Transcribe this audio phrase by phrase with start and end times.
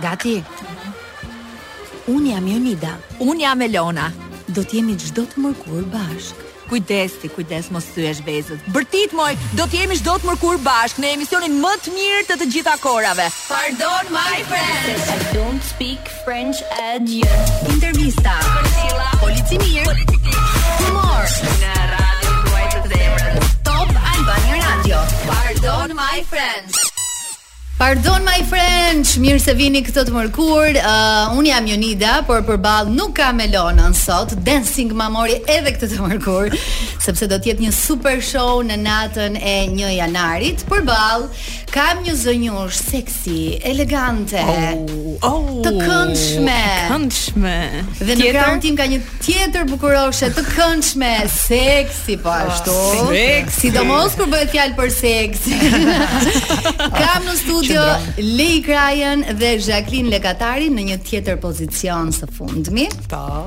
[0.00, 0.36] Gati.
[2.14, 2.92] Un jam Jonida.
[3.20, 4.06] Un jam Elona.
[4.56, 6.42] Do të jemi çdo të mërkur bashk.
[6.70, 8.62] Kujdes ti, kujdes mos thyesh vezët.
[8.74, 12.38] Bërtit moj, do të jemi çdo të mërkur bashk në emisionin më të mirë të
[12.40, 13.28] të gjitha korave.
[13.52, 15.04] Pardon my friends.
[15.12, 17.28] I don't speak French at you.
[17.76, 18.38] Intervista.
[19.20, 19.84] Polici mir.
[20.80, 21.30] Humor.
[21.60, 25.04] Në radio Kuwait and Top Albania Radio.
[25.28, 26.85] Pardon my friends.
[27.76, 30.78] Pardon my friends, mirë se vini këtë të mërkur.
[30.80, 34.32] Uh, jam Jonida, por përball nuk ka Melona sot.
[34.46, 36.56] Dancing ma mori edhe këtë të mërkur,
[37.04, 40.64] sepse do të jetë një super show në natën e 1 janarit.
[40.70, 41.26] Përball
[41.76, 46.56] kam një zonjush seksi, elegante, oh, oh, të këndshme.
[46.62, 47.56] Të këndshme.
[48.00, 52.72] Dhe në krahun tim ka një tjetër bukuroshe të këndshme, seksi po ah, ashtu.
[52.72, 53.74] Oh, seksi,
[54.16, 55.44] kur bëhet fjalë për seks.
[56.96, 62.28] kam në studio studio jo, Lej Krajën dhe Jacqueline Lekatari në një tjetër pozicion së
[62.36, 62.86] fundmi.
[63.10, 63.46] Po.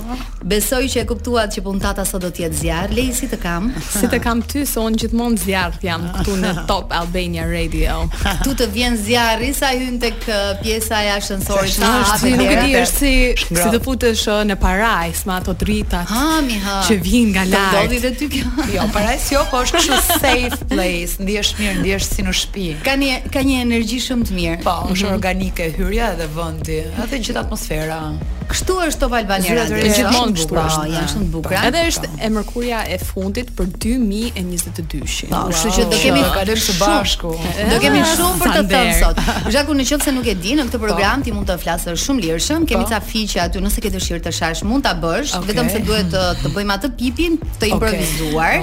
[0.50, 2.94] Besoj që e kuptuat që puntata sot do të jetë zjarr.
[2.98, 3.70] Lej si të kam?
[3.92, 8.00] Si të kam ty se un gjithmonë zjarr jam këtu në Top Albania Radio.
[8.44, 11.78] Tu të vjen zjarri sa hyn tek uh, pjesa e ashensorit.
[11.80, 15.56] Ta, ti nuk e di është si si të futesh uh, në parajs me ato
[15.58, 16.10] dritat.
[16.12, 16.80] Ha, mi ha.
[16.88, 17.96] Që vin nga lart.
[17.96, 18.56] Do të ty kjo.
[18.70, 21.18] Jo, parajs jo, po është kështu safe place.
[21.24, 22.66] Ndihesh mirë, ndihesh si në shtëpi.
[22.86, 24.56] Ka një ka një energji shumë të mirë.
[24.66, 25.16] Po, më shumë mm -hmm.
[25.22, 28.02] organike hyrja edhe vendi, edhe gjithë atmosfera
[28.50, 30.56] kështu është Top Albania Është gjithmonë kështu.
[30.56, 31.56] Po, janë shumë të bukur.
[31.70, 35.34] Edhe është e mërkurja e fundit për 2022-shin.
[35.34, 37.34] Po, kështu që do kemi kalojmë së bashku.
[37.70, 39.24] Do kemi shumë për të thënë sot.
[39.56, 40.84] Gjaku në qoftë se nuk e di në këtë po.
[40.86, 42.66] program ti mund të flasësh shumë lirshëm.
[42.70, 42.92] Kemi po.
[42.92, 46.26] ca fiqe aty nëse ke dëshirë të shash mund ta bësh, vetëm se duhet të
[46.42, 48.58] të bëjmë atë pipin të improvisuar.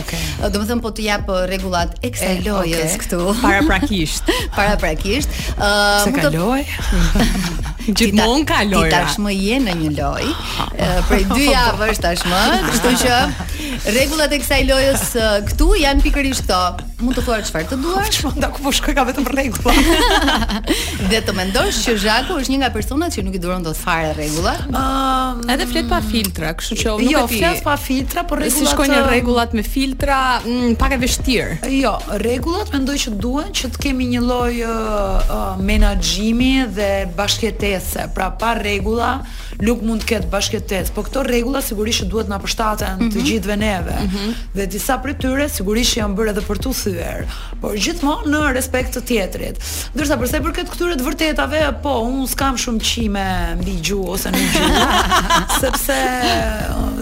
[0.51, 3.23] Domethënë po të jap uh, rregullat e kësaj lojës këtu.
[3.45, 4.35] Paraprakisht.
[4.59, 5.31] Paraprakisht.
[5.57, 6.67] Uh, mund të kaloj.
[7.95, 8.89] Gjithmonë ka lojra.
[8.89, 10.31] Ti tashmë je në një lojë.
[11.09, 13.19] Prej dy javësh tashmë, kështu që
[13.95, 15.05] rregullat e kësaj lojës
[15.53, 18.19] këtu janë pikërisht këto mund të thuar çfarë të duash.
[18.25, 20.37] Po, çfarë ku po shkoj ka vetëm rregulla.
[21.11, 24.15] Dhe të mendosh që Zhaku është një nga personat që nuk i duron dot fare
[24.17, 24.55] rregulla.
[24.71, 27.41] Ëm, edhe flet pa filtra, kështu që nuk e jo, di.
[27.41, 28.57] Jo, flet pa filtra, por rregullat.
[28.57, 31.75] Si shkojnë rregullat me filtra, mm, pak e vështirë.
[31.77, 34.55] Jo, rregullat mendoj që duan që të kemi një lloj
[35.69, 39.11] menaxhimi dhe bashkëtetëse, pra pa rregulla
[39.65, 43.25] nuk mund të ketë bashkëtetë, por këto rregulla sigurisht duhet na përshtaten të mhm.
[43.29, 43.95] gjithëve neve.
[44.05, 44.35] Mhm.
[44.59, 47.27] Dhe disa prej tyre sigurisht janë bërë edhe për tu kthyer,
[47.61, 49.59] por gjithmonë në respekt të tjetrit.
[49.97, 53.25] Ndërsa përse për këtë këtyre të vërtetave, po, un s'kam shumë qime
[53.61, 54.91] mbi gjuhë ose në gjuhë,
[55.63, 55.99] sepse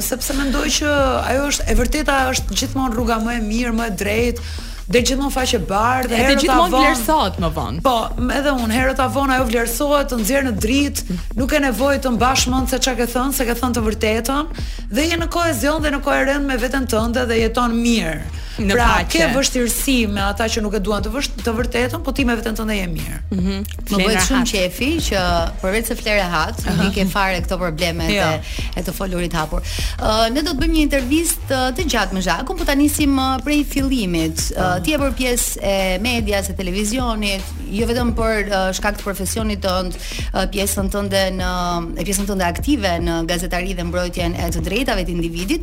[0.08, 0.92] sepse mendoj që
[1.30, 4.52] ajo është e vërteta është gjithmonë rruga më e mirë, më e drejtë,
[4.84, 6.26] Dhe gjithmonë faqe bardhë, herët avon.
[6.28, 7.78] Edhe gjithmonë vlerësohet më vonë.
[7.86, 7.94] Po,
[8.36, 12.44] edhe unë herët avon ajo vlerësohet, të nxjerr në dritë, nuk e nevojë të mbash
[12.52, 14.52] mend se çka ke thënë, se ke thënë të vërtetën,
[14.92, 18.86] dhe je në kohezion dhe në koherent me veten tënde dhe jeton mirë në pra,
[19.00, 19.20] paqe.
[19.20, 22.26] Pra ke vështirësi me ata që nuk e duan të vësht të vërtetën, po ti
[22.28, 23.18] me veten tënde je mirë.
[23.30, 23.54] Mhm.
[23.54, 25.20] Mm Më bëhet shumë qefi që
[25.62, 26.92] përveç se flere hat, uh -huh.
[26.94, 28.30] ke fare këto probleme ja.
[28.32, 28.40] Jo.
[28.76, 29.60] e të folurit hapur.
[29.98, 33.18] Ë uh, ne do të bëjmë një intervistë të gjatë me Zhakun, po ta nisim
[33.44, 34.52] prej fillimit.
[34.58, 39.02] Uh, ti je për pjesë e medias, e televizionit, jo vetëm për uh, shkak të
[39.02, 41.50] profesionit tënd, uh, pjesën tënde në
[41.98, 45.60] e pjesën tënde aktive në gazetari dhe mbrojtjen e të drejtave të individit,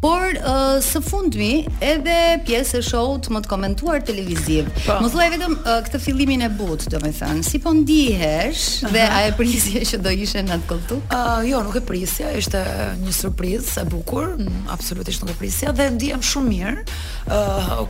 [0.00, 4.68] por uh, së fundmi edhe pjesë e show-t më të komentuar televiziv.
[4.86, 4.98] Po.
[5.02, 9.32] Mos thuaj vetëm uh, këtë fillimin e but, domethënë, si po ndihesh dhe a e
[9.38, 10.98] prisje që do ishe në atë kontu?
[11.12, 12.62] Uh, jo, nuk e prisja, ishte
[13.02, 16.74] një surprizë e bukur, mm, absolutisht nuk e prisja dhe ndihem shumë mirë.
[17.32, 17.84] Uh,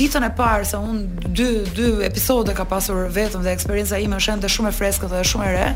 [0.00, 4.36] ditën e parë sa un dy dy episode ka pasur vetëm dhe eksperjenca ime është
[4.38, 5.68] ende shumë e freskët dhe shumë e re.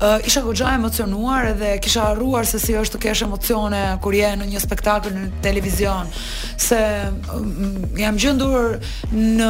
[0.00, 4.32] Uh, isha goxha emocionuar edhe kisha harruar se si është të kesh emocione kur je
[4.40, 6.10] në një spektakël në televizion
[6.58, 6.78] se
[7.98, 8.78] jam gjendur
[9.12, 9.48] në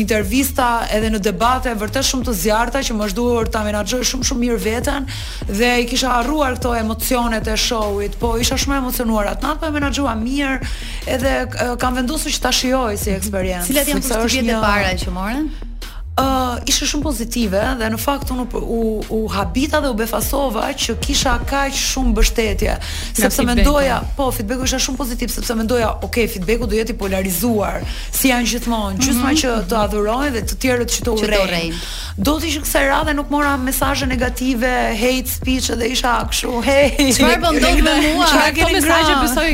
[0.00, 4.28] intervista edhe në debate vërtet shumë të zjarta që më është duhur ta menaxhoj shumë
[4.30, 5.08] shumë mirë veten
[5.50, 9.60] dhe i kisha harruar këto emocionet e showit, po isha shumë e emocionuar atë natë,
[9.64, 10.74] po e menaxhova mirë
[11.16, 13.20] edhe eh, kam vendosur që ta shijoj si mhm.
[13.22, 13.70] eksperiencë.
[13.72, 15.48] Cilat janë pjesët e para që morën?
[16.20, 18.78] uh, ishe shumë pozitive dhe në fakt unë u,
[19.12, 22.76] u habita dhe u befasova që kisha kaq shumë bështetje
[23.18, 26.98] sepse ja, mendoja, po feedbacku isha shumë pozitiv sepse mendoja, ok, feedbacku do jetë i
[27.02, 27.84] polarizuar,
[28.14, 29.42] si janë gjithmonë, gjithmonë mm -hmm.
[29.44, 31.80] që të adhurojnë dhe të tjerët që të urrejnë.
[32.16, 34.72] Do të ishte kësaj radhe nuk mora mesazhe negative,
[35.02, 36.86] hate speech dhe isha kështu, hey.
[37.12, 38.30] Çfarë bën po dot me mua?
[38.32, 39.50] Çfarë po ke mesazhe besoj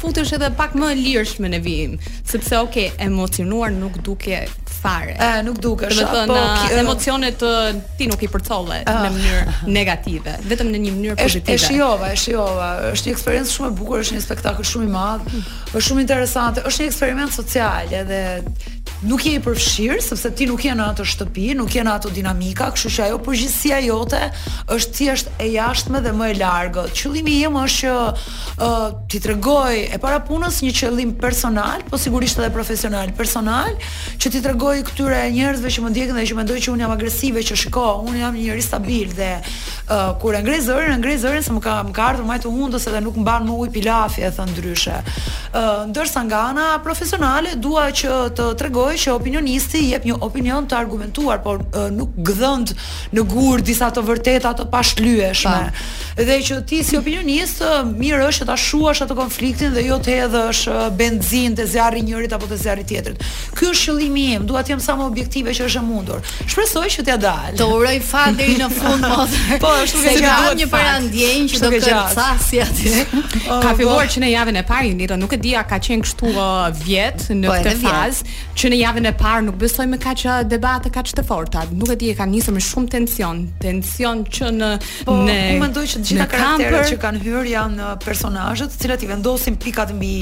[0.00, 1.90] futesh edhe pak më lirshme në vim,
[2.32, 2.76] sepse ok,
[3.10, 4.36] emocionuar nuk duke
[4.80, 5.14] fare.
[5.16, 5.96] Ë, nuk dukesh.
[5.98, 7.44] Do të thonë, po, emocionet
[7.98, 11.56] ti nuk i përcolle uh, në mënyrë negative, vetëm në një mënyrë pozitive.
[11.58, 12.70] E shijova, e shijova.
[12.94, 15.32] Është një eksperiencë shumë e bukur, është një spektakël shumë i madh,
[15.70, 18.24] është shumë interesante, është një eksperiment social edhe
[19.08, 22.10] nuk je i përfshirë, sepse ti nuk je në atë shtëpi, nuk je në atë
[22.18, 24.18] dinamika, kështu që ajo përgjithësia jote
[24.74, 26.90] është thjesht e jashtme dhe më e largët.
[27.00, 28.26] Qëllimi im është që
[28.66, 33.72] uh, ti tregoj e para punës një qëllim personal, po sigurisht edhe profesional, personal,
[34.20, 36.92] që ti tregoj shikoj këtyre njerëzve që më ndjekin dhe që mendojnë që unë jam
[36.94, 41.16] agresive, që shiko, unë jam një njeri stabil dhe uh, kur e ngrej zërin, ngrej
[41.24, 43.72] zërin se më ka më ka ardhur më të hundës edhe nuk mban më ujë
[43.74, 44.98] pilafi, e thon ndryshe.
[45.50, 50.78] Uh, ndërsa nga ana profesionale dua që të tregoj që opinionisti jep një opinion të
[50.78, 52.74] argumentuar, por uh, nuk gdhënd
[53.16, 55.72] në gur disa të vërteta të pashlyeshme.
[55.72, 55.88] Pa.
[56.20, 57.62] Dhe që ti si opinionist
[57.96, 60.62] mirë është ta shuash atë konfliktin dhe jo të hedhësh
[60.98, 63.22] benzinë te zjarri njërit apo te zjarri tjetrit.
[63.56, 66.20] Ky është qëllimi im, dua duat jam sa më objektive që është e mundur.
[66.44, 67.52] Shpresoj që t'ja dal.
[67.56, 69.32] Të uroj fat deri në fund mos.
[69.62, 73.04] po, ashtu që do një parandjen që do të kërcasi atje.
[73.46, 76.02] ka oh, filluar që në javën e parë Nita nuk e di a ka qenë
[76.04, 80.00] kështu uh, vjet në po, këtë fazë që në javën e parë nuk besoj më
[80.04, 81.62] kaq uh, debate kaq të forta.
[81.72, 84.70] Nuk e di e ka nisur me shumë tension, tension që në
[85.08, 88.82] po, më po mendoj që të gjitha karakterët që kanë hyrë janë uh, personazhe të
[88.84, 90.14] cilat i vendosin pikat mbi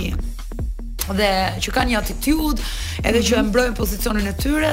[1.16, 1.30] dhe
[1.62, 2.62] që kanë një attitude,
[3.02, 3.46] edhe që mhm.
[3.46, 4.72] e mbrojnë pozicionin e tyre,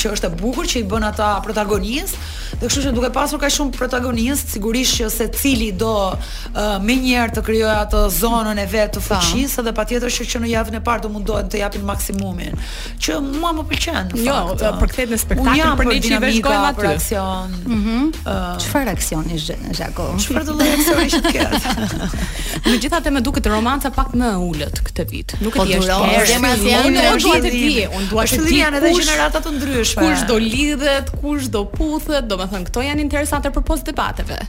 [0.00, 2.22] që është e bukur që i bën ata protagonistë.
[2.60, 6.98] Dhe kështu që duke pasur kaq shumë protagonistë, sigurisht që se cili do uh, më
[7.32, 10.80] të krijojë atë zonën e vet të fuqisë dhe patjetër që, që në javën e
[10.84, 12.56] parë do mundohen të japin maksimumin.
[13.02, 14.12] Që mua më pëlqen.
[14.24, 14.36] Jo,
[14.82, 17.56] përkthehet në spektakël për, për dinamikë, për aksion.
[17.64, 17.78] Mhm.
[17.92, 18.10] Mm
[18.62, 19.38] Çfarë uh, aksioni
[19.74, 20.04] Zhako?
[20.20, 21.46] Çfarë do të aksioni që
[22.72, 25.34] Megjithatë më duket romanca pak më ulët këtë vit.
[25.42, 27.70] Nuk e di zemra si janë në gjithë të ti.
[27.88, 30.04] Unë dua të ti edhe gjenerata të ndryshme.
[30.04, 34.40] Kush do lidhet, kush do puthet, domethënë këto janë interesante për pos debateve.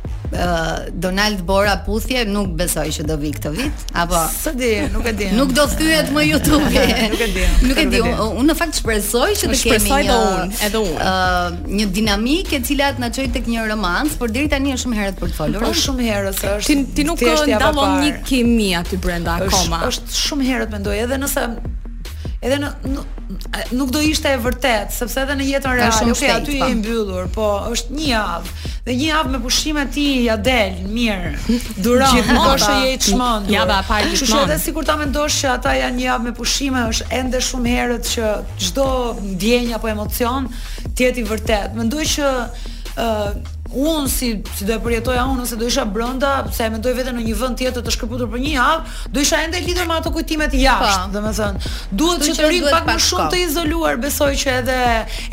[1.03, 5.13] Donald Bora puthje nuk besoj që do vi këtë vit, apo s'e di, nuk e
[5.17, 5.27] di.
[5.37, 6.87] Nuk do thyhet më YouTube.
[7.13, 7.43] nuk e di.
[7.69, 7.99] Nuk e di.
[8.01, 11.03] Unë në fakt shpresoj që të kemi një shpresoj do unë, edhe unë.
[11.05, 14.87] ë një dinamik e cila të na çojë tek një romans, por deri tani është
[14.87, 15.67] shumë herët për të folur.
[15.69, 16.79] Është shumë herët, është.
[16.97, 17.21] Ti nuk
[17.53, 19.83] ndalon një kimi aty brenda akoma.
[19.91, 21.49] Është shumë herët mendoj edhe nëse
[22.43, 23.01] edhe në, në,
[23.77, 27.45] nuk do ishte e vërtet, sepse edhe në jetën reale, okay, aty i mbyllur, po
[27.71, 28.55] është një javë.
[28.83, 31.31] Dhe një javë me pushime ti ja del mirë.
[31.85, 33.53] Duron, gjithmonë je i çmendur.
[33.55, 34.27] Java e parë gjithmonë.
[34.27, 37.77] Kështu edhe sikur ta mendosh që ata janë një javë me pushime, është ende shumë
[37.77, 38.33] herët që
[38.67, 38.89] çdo
[39.37, 40.51] ndjenjë apo emocion
[40.99, 41.79] ti i vërtet.
[41.79, 42.33] Mendoj që
[42.99, 43.11] ë
[43.73, 47.15] unë si si do e përjetoja unë ose do isha brenda, pse e mendoj veten
[47.17, 50.11] në një vend tjetër të shkëputur për një javë, do isha ende lidhur me ato
[50.13, 51.13] kujtimet jashtë, po.
[51.15, 51.71] domethënë.
[52.01, 54.77] Duhet që të rrim pak më shumë të izoluar, besoj që edhe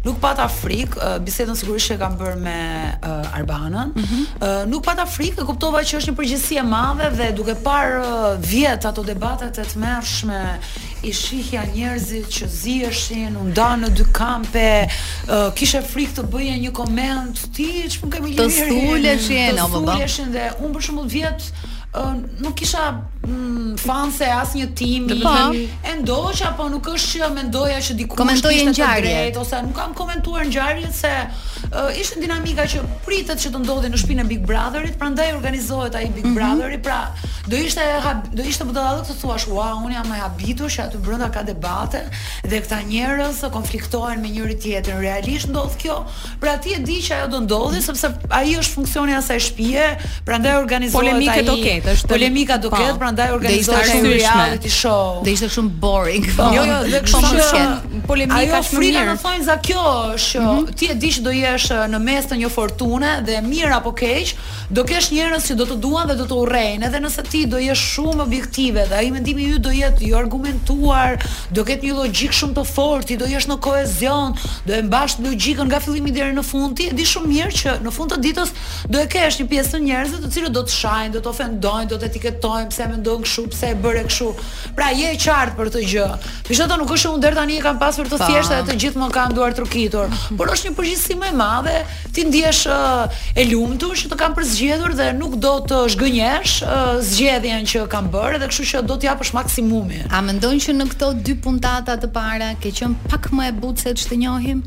[0.03, 2.53] nuk pata frik uh, bisedën sigurisht e kam bërë me
[2.98, 3.91] uh, Arbanën.
[3.94, 4.24] Mm -hmm.
[4.41, 8.00] uh, nuk pata frik e kuptova që është një përgjegjësi e madhe dhe duke parë
[8.01, 8.10] uh,
[8.51, 10.44] vjet ato debatet e tmerrshme,
[11.03, 16.56] i shihja njerëzit që ziheshin, u ndan në dy kampe, uh, kishe frikë të bëje
[16.65, 18.48] një koment, ti ç'm kemi lirë.
[18.50, 19.91] Të stuleshin apo po?
[19.91, 21.41] Të dhe un për shembull vjet
[22.40, 22.86] nuk kisha
[23.28, 27.96] mm, fanse një tim, do të thënë, e ndoqa apo nuk është që mendoja që
[28.00, 33.52] diku komentoje ngjarje ose nuk kam komentuar gjarje se uh, ishte dinamika që pritet që
[33.54, 36.36] të ndodhi në shpinë e Big Brotherit, prandaj organizohet ai Big mm -hmm.
[36.40, 37.12] Brotheri, pra
[37.48, 37.82] do ishte
[38.32, 41.44] do ishte budallëk të thua "Ua, wow, unë jam e habitur që aty brenda ka
[41.44, 42.00] debate
[42.50, 44.98] dhe këta njerëz konfliktohen me njëri tjetrin.
[45.02, 46.06] Realisht ndodh kjo?
[46.40, 49.84] Pra ti e di që ajo do ndodhi sepse ai është funksioni asaj shtëpie,
[50.26, 51.48] prandaj organizohet ai.
[51.58, 52.98] okay, vërtet është polemika do ketë po.
[53.02, 56.44] prandaj organizohet një reality show do ishte shumë boring po.
[56.54, 57.58] jo jo dhe kështu po,
[57.96, 60.72] më polemika është mirë ajo frika më thonë za kjo është mhm.
[60.78, 64.34] ti e di që do jesh në mes të një fortune dhe mirë apo keq
[64.70, 67.60] do kesh njerëz që do të duan dhe do të urrejnë edhe nëse ti do
[67.62, 71.18] jesh shumë objektive dhe ai mendimi i yt do jetë jo argumentuar
[71.52, 74.34] do ketë një logjik shumë të fortë do jesh në kohezion
[74.68, 77.76] do e mbash logjikën nga fillimi deri në fund ti e di shumë mirë që
[77.86, 78.54] në fund të ditës
[78.94, 81.71] do e kesh një pjesë të njerëzve të cilët do të shajnë, do të ofendojnë
[81.72, 84.28] mendojnë, do të etiketojnë pse mendojnë kështu, pse e bëre kështu.
[84.78, 86.08] Pra je e qartë për këtë gjë.
[86.48, 88.28] Pishota nuk është se unë deri tani e kam pasur për të pa.
[88.30, 90.38] thjeshtë ato gjithmonë kanë duar trukitur, mhm.
[90.40, 91.75] por është një përgjithësi më e madhe,
[92.13, 92.63] ti ndihesh
[93.36, 96.58] e lumtur që të kanë përzgjedhur dhe nuk do të zgënjesh
[97.12, 100.04] zgjedhjen që kanë bërë dhe kështu që do të japësh maksimumin.
[100.12, 103.86] A mendon që në këto dy puntata të para ke qenë pak më e butë
[103.86, 104.63] se ç'të njohim?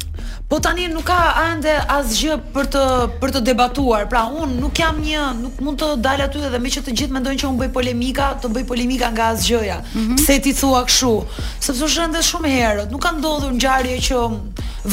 [0.49, 1.19] Po tani nuk ka
[1.51, 2.83] ende asgjë për të
[3.23, 4.05] për të debatuar.
[4.13, 7.17] Pra unë nuk jam një, nuk mund të dal aty edhe me që të gjithë
[7.19, 9.79] mendojnë që unë bëj polemika, të bëj polemika nga asgjëja.
[9.87, 10.19] Mm -hmm.
[10.21, 11.13] Pse ti thua kështu?
[11.61, 14.21] Sepse u shënde shumë herët, nuk ka ndodhur ngjarje që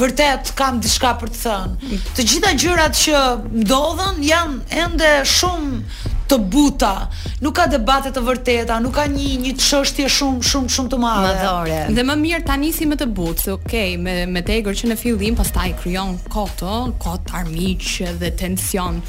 [0.01, 1.99] vërtet kam diçka për të thënë.
[2.15, 3.19] Të gjitha gjërat që
[3.63, 5.83] ndodhen janë ende shumë
[6.31, 6.93] të buta.
[7.43, 11.27] Nuk ka debate të vërteta, nuk ka një një çështje shumë shumë shumë të madhe.
[11.27, 11.79] Madhore.
[11.95, 13.51] Dhe më mirë ta nisi me të butë.
[13.57, 16.59] Okej, okay, me me tegër që në fillim pastaj krijon kot,
[17.05, 17.81] kot armiq
[18.21, 19.01] dhe tension.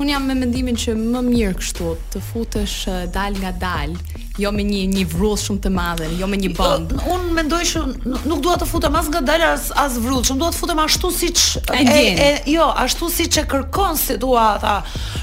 [0.00, 3.92] Unë jam me mendimin që më mirë kështu, të futësh eh, dal nga dal,
[4.38, 6.92] jo me një një vrull shumë të madhe, jo me një jo, bomb.
[6.94, 7.80] Uh, unë mendoj që
[8.28, 11.42] nuk dua të futem as ngadalë as as vrull, që dua të futem ashtu siç
[11.72, 14.76] e, e, jo, ashtu siç e kërkon situata.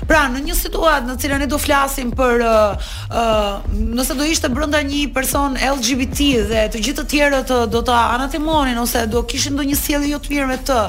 [0.08, 4.28] Pra, në një situatë në cilën ne do flasim për ë uh, uh, nëse do
[4.28, 9.24] ishte brenda një person LGBT dhe të gjithë të tjerët do ta anatimonin ose do
[9.30, 10.82] kishin ndonjë sjellje jo të mirë me të.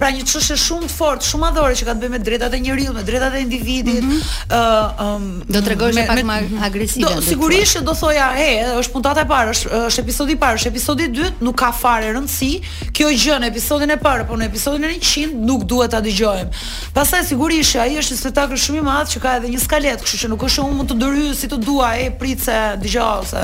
[0.00, 2.60] Pra, një çështje shumë të fortë, shumë adhore që ka të bëjë me drejtat e
[2.66, 4.02] njeriu, me drejtat e individit.
[4.02, 4.56] ë mm -hmm.
[4.58, 6.36] uh, um, do tregosh pak më
[6.68, 7.08] agresive.
[7.14, 10.36] Do sigurisht është që do thoja, "E, është puntata e parë, është, është episodi i
[10.38, 12.50] parë, është episodi i dytë, nuk ka fare rëndësi.
[12.94, 16.50] Kjo gjë në episodin e parë, po në episodin e 100 nuk duhet ta dëgjojmë."
[16.96, 20.16] Pastaj sigurisht ai është një spektakël shumë i madh që ka edhe një skalet, kështu
[20.22, 23.42] që nuk është unë mund të dërhyj si të dua, e pritse dëgjoj ose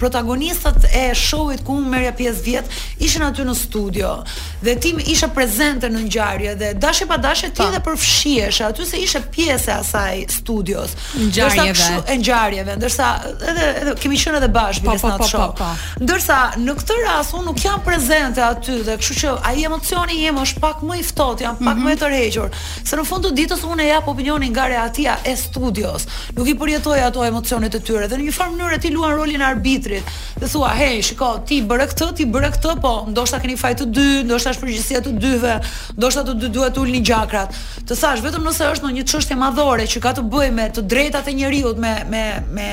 [0.00, 2.64] protagonistët e showit ku unë merja pjesë vjet
[2.98, 4.24] ishin aty në studio
[4.62, 8.96] dhe ti isha prezente në ngjarje dhe dashje pa dashje ti edhe përfshihesh aty se
[8.96, 10.90] ishe pjesë e asaj studios.
[11.14, 12.16] Ngjarjeve.
[12.16, 13.12] Ngjarjeve, ndërsa
[13.50, 15.74] edhe, edhe edhe kemi qenë edhe bashkë po, po, në këtë po, show.
[16.02, 20.40] Ndërsa në këtë rast unë nuk jam prezente aty dhe kështu që ai emocioni im
[20.42, 21.86] është pak më i ftohtë, jam pak mhm.
[21.86, 22.56] më e tërhequr.
[22.88, 26.06] Se në fund të ditës unë jap opinionin nga reatia e studios.
[26.36, 29.42] Nuk i përjetoj ato emocionet e tyre dhe në një farë mënyrë ti luan rolin
[29.44, 30.12] e arbitrit.
[30.38, 33.86] Dhe thua, "Hey, shiko, ti bëre këtë, ti bëre këtë, po ndoshta keni fajt të
[33.94, 35.54] dy, ndoshta është përgjegjësia të dyve,
[35.98, 37.54] ndoshta të dy duhet të ulni gjakrat."
[37.88, 40.82] Të thash, vetëm nëse është në një çështje madhore që ka të bëjë me të
[40.92, 42.22] drejtat e njerëzit me me
[42.56, 42.66] me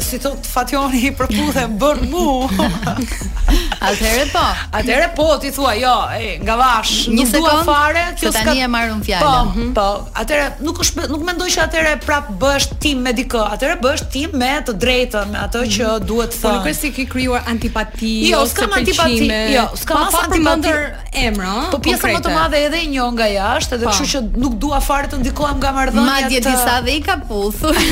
[0.00, 2.26] si thot fatjoni i përputhem bën mu.
[3.82, 4.42] Atëherë po.
[4.78, 8.44] Atëherë po ti thua jo, ej, nga vash, Një nuk sekund, dua fare, kjo s'ka.
[8.46, 9.52] Tani e marrën fjalën.
[9.58, 9.86] Po, po.
[10.22, 13.42] Atëherë nuk është nuk mendoj që atëherë prap bësh tim me dikë.
[13.56, 16.06] Atëherë bësh tim me të drejtën, me atë që mm.
[16.12, 16.44] duhet të thonë.
[16.44, 19.26] Po nuk është se krijuar antipati jo, ose s'kam antipati.
[19.56, 20.30] Jo, s'ka pa, po, antipati.
[20.30, 20.86] Pa përmendur
[21.26, 21.56] emra.
[21.74, 23.96] Po pjesa më të madhe edhe e njoh nga jashtë, edhe po.
[23.98, 26.06] kështu që nuk dua fare të ndikohem nga marrëdhënia.
[26.08, 27.74] Madje disa dhe i ka puthur.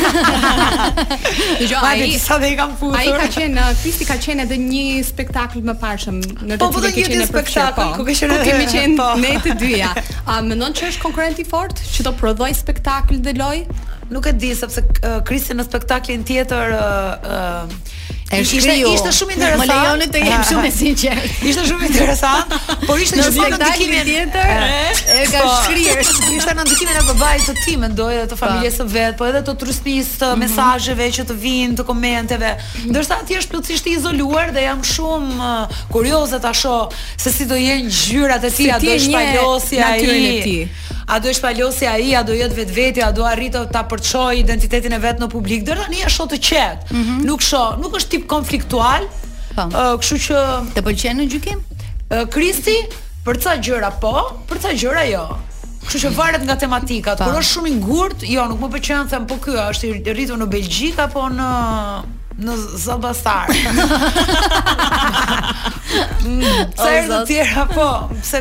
[1.60, 2.96] Jo, ai A dhe i kam futur.
[2.98, 6.90] Ai ka qenë, Kristi ka qenë edhe një spektakël më parshëm në po, po, të
[6.96, 7.40] cilin po.
[7.40, 9.92] ke qenë ku ka qenë kemi qenë ne të dyja.
[10.26, 13.80] A mendon që është konkurrent i fortë që do prodhoj spektakël dhe lojë?
[14.14, 16.76] Nuk e di sepse Krisi Kristi në spektaklin tjetër
[18.32, 19.58] E ishte ishte shumë interesant.
[19.58, 21.30] Më lejoni të jem shumë e sinqert.
[21.50, 22.52] Ishte shumë interesant,
[22.86, 24.50] por ishte në shumë tjetër.
[24.50, 25.22] E eh.
[25.32, 25.56] ka po.
[25.64, 26.04] shkrirë.
[26.36, 29.40] Ishte në ndikimin e babait të tim, mendoj, edhe të familjes së vet, po edhe
[29.48, 30.44] të trusnisë të mhm.
[30.46, 32.52] mesazheve që të vinë, të komenteve.
[32.54, 32.94] Mhm.
[32.94, 37.48] Ndërsa ti je plotësisht i izoluar dhe jam shumë uh, kurioze ta shoh se si
[37.50, 40.56] do jenë gjyrat e tij, a do shpalosja e tij.
[41.10, 45.02] A do shpalosja ai, a do vetë vetë a do arritë ta apërqoj identitetin e
[45.02, 45.66] vet në publik.
[45.66, 46.92] Dor tani është shoh të qet.
[46.94, 47.22] Mhm.
[47.26, 49.08] Nuk shoh, nuk është tip konfliktual.
[49.56, 49.62] Po.
[49.66, 50.42] Uh, Kështu që
[50.76, 51.62] të pëlqen në gjykim?
[52.10, 52.76] Uh, Kristi,
[53.26, 54.12] për ca gjëra po,
[54.48, 55.24] për ca gjëra jo.
[55.86, 57.16] Kështu që varet nga tematika.
[57.18, 57.26] Po.
[57.26, 60.38] Kur është shumë i ngurt, jo, nuk më pëlqen thën po ky, është i rritur
[60.40, 61.50] në Belgjik apo në
[62.40, 62.54] në
[62.86, 63.52] Zalbastar.
[65.90, 66.44] Mm,
[66.78, 67.86] sa herë të tjera po,
[68.20, 68.38] pse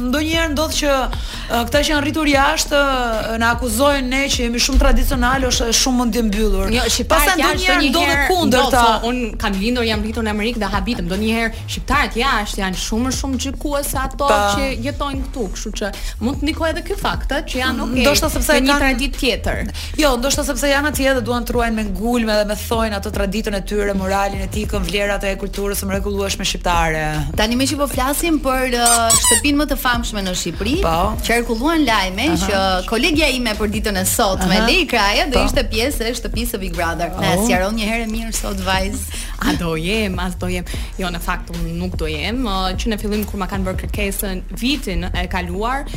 [0.00, 4.62] ndonjëherë ndodh që uh, këta që janë rritur jashtë uh, na akuzojnë ne që jemi
[4.62, 6.72] shumë tradicionalë ose shumë mund të mbyllur.
[6.74, 8.82] Jo, Pastaj ndonjëherë do të kundërta.
[8.86, 11.08] Jo, po, Unë kam lindur jam rritur në Amerikë dhe habitem.
[11.10, 14.40] Ndonjëherë shqiptarët jashtë janë shumë më shumë xhikues se ato ta...
[14.56, 18.02] që jetojnë këtu, kështu që mund të ndikojë edhe ky fakt që janë okay.
[18.02, 19.72] Ndoshta sepse janë një traditë tjetër.
[20.00, 23.12] Jo, ndoshta sepse janë atje dhe duan të ruajnë me ngulm edhe me thojnë ato
[23.12, 27.04] traditën e tyre, moralin, etikën, vlerat e kulturës së mrekullueshme shqiptare.
[27.38, 30.74] Tani më që po flasim për uh, shtëpinë më të famshme në Shqipëri.
[30.84, 30.98] Po.
[31.26, 32.46] Qarkulluan lajme Aha.
[32.46, 32.60] që
[32.90, 35.46] kolegja ime për ditën e sotme, Lei Kraja, do po.
[35.48, 37.10] ishte pjesë e shtëpisë Big Brother.
[37.16, 37.22] Oh.
[37.24, 39.00] Na sjaron një herë mirë sot vajz.
[39.42, 40.64] A do jem, a do jem.
[41.00, 42.44] Jo, në fakt nuk do jem,
[42.78, 45.88] që në fillim kur ma kanë bërë kërkesën vitin e kaluar,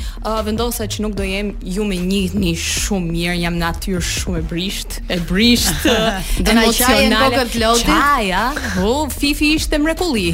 [0.47, 4.45] vendosa që nuk do jem ju me një një shumë mirë, jam natyrë shumë e
[4.53, 5.85] brisht, e brisht,
[6.55, 7.43] emocionale.
[7.85, 8.45] Qaja,
[8.81, 10.31] oh, Fifi ishte mrekulli.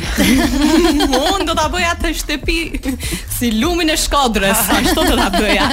[1.25, 2.59] Un do ta bëja të shtëpi
[3.31, 5.67] si lumin e shkodrës, sa çto do ta bëja.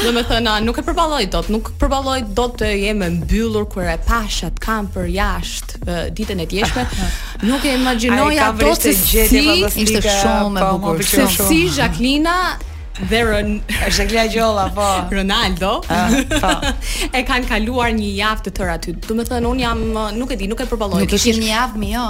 [0.00, 3.96] Do të thonë, nuk e përballoj dot, nuk përballoj dot të jem mbyllur kur e
[4.06, 6.86] pash atë kam për jashtë ditën e djeshme.
[7.50, 11.04] Nuk e imagjinoja ato të si vështirë, ishte shumë e bukur.
[11.08, 12.34] Se si Jacqueline
[13.08, 13.50] dhe Ron
[13.88, 14.86] është Gjolla po.
[15.14, 15.72] Ronaldo.
[15.88, 16.52] Ah, po.
[17.16, 18.94] e kanë kaluar një javë të tërë aty.
[19.06, 19.84] Do të thënë un jam
[20.18, 21.02] nuk e di, nuk e përballoj.
[21.04, 22.06] Nuk ishin një javë mi, jo.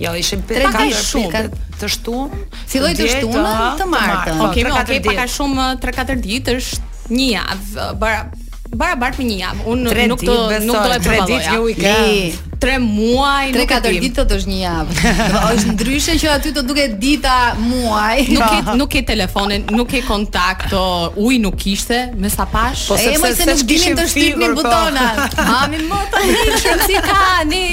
[0.00, 1.44] Jo, ishim tre ka shumë
[1.80, 2.44] të shtunë.
[2.74, 4.44] Filloi të shtunë të martën.
[4.46, 7.90] Okej, okej, pak a shumë 3-4 ditë është një javë.
[8.02, 8.30] Bara
[8.74, 9.64] barabart me një javë.
[9.72, 10.36] Unë tre nuk do
[10.68, 11.08] nuk do e provoj.
[11.08, 12.46] 3 ditë një weekend.
[12.60, 14.96] Tre muaj, tre 4 ditë do të është një javë.
[15.56, 18.20] është ndryshe që aty të duket dita, muaj.
[18.36, 18.74] nuk ke po.
[18.82, 20.74] nuk ke telefonin, nuk ke kontakt,
[21.16, 22.84] uj nuk kishte me sapash.
[22.86, 22.86] pash.
[22.92, 24.60] Po sepse se nuk dinim të shtypnin po.
[24.60, 25.38] butonat.
[25.50, 27.64] Mami më të hiqën si tani.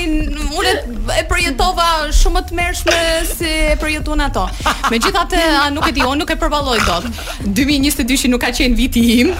[0.56, 0.74] Unë
[1.20, 1.90] e përjetova
[2.22, 3.02] shumë më të mërshme
[3.34, 4.48] se e përjetun ato.
[4.88, 6.98] Me a nuk e di, unë nuk e përvaloj do.
[7.60, 9.36] 2022 nuk ka qenë viti im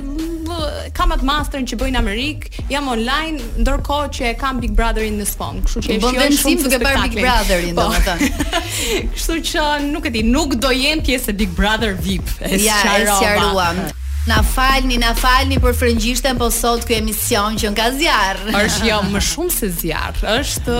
[0.99, 5.19] kam at masterin që bëjnë në Amerikë jam online ndërkohë që e kam Big Brotherin
[5.21, 7.89] në Spawn kështu që e shijoj shumë si duke bërë Big Brotherin po.
[7.89, 8.63] domethënë
[9.17, 13.91] kështu që nuk e di nuk do jem pjesë Big Brother VIP e sqaruam ja,
[14.27, 18.53] Na falni, na falni për frëngjishten, po sot ky emision që nga zjarr.
[18.61, 20.79] Është jo më shumë se zjarr, është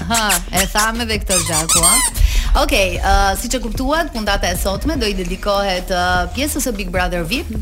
[0.00, 2.20] Ha, e tham edhe këtë gjaku, a?
[2.64, 6.88] Ok, uh, si që kuptuat, fundata e sotme do i dedikohet uh, pjesës e Big
[6.90, 7.52] Brother VIP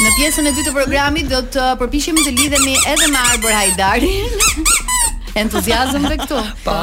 [0.00, 4.48] Në pjesën e dytë të programit do të përpiqemi të lidhemi edhe me Arbor Hajdarin.
[5.38, 6.40] entuziazëm dhe këtu.
[6.66, 6.74] Po.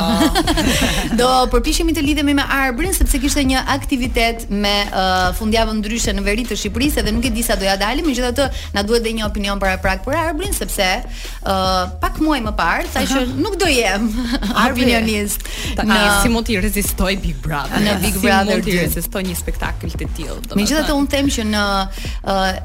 [1.20, 6.24] Do përpishemi të lidhemi me Arbrin sepse kishte një aktivitet me uh, fundjavën ndryshe në
[6.26, 9.14] veri të Shqipërisë edhe nuk e di sa do ja dalim, megjithatë na duhet dhe
[9.20, 13.60] një opinion para prak për Arbrin sepse uh, pak muaj më parë tha që nuk
[13.62, 14.10] do jem
[14.52, 15.46] opinionist.
[15.80, 17.80] në, si mund të rezistoj Big Brother?
[17.86, 20.40] Në Big si Brother si mund rezistoj një spektakël të tillë?
[20.60, 22.60] Megjithatë un them që në uh,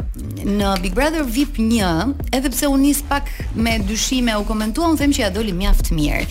[0.48, 5.12] në Big Brother VIP 1, edhe pse u nis pak me dyshime u komentuan, them
[5.14, 6.24] që ja doli mja mjaft mirë.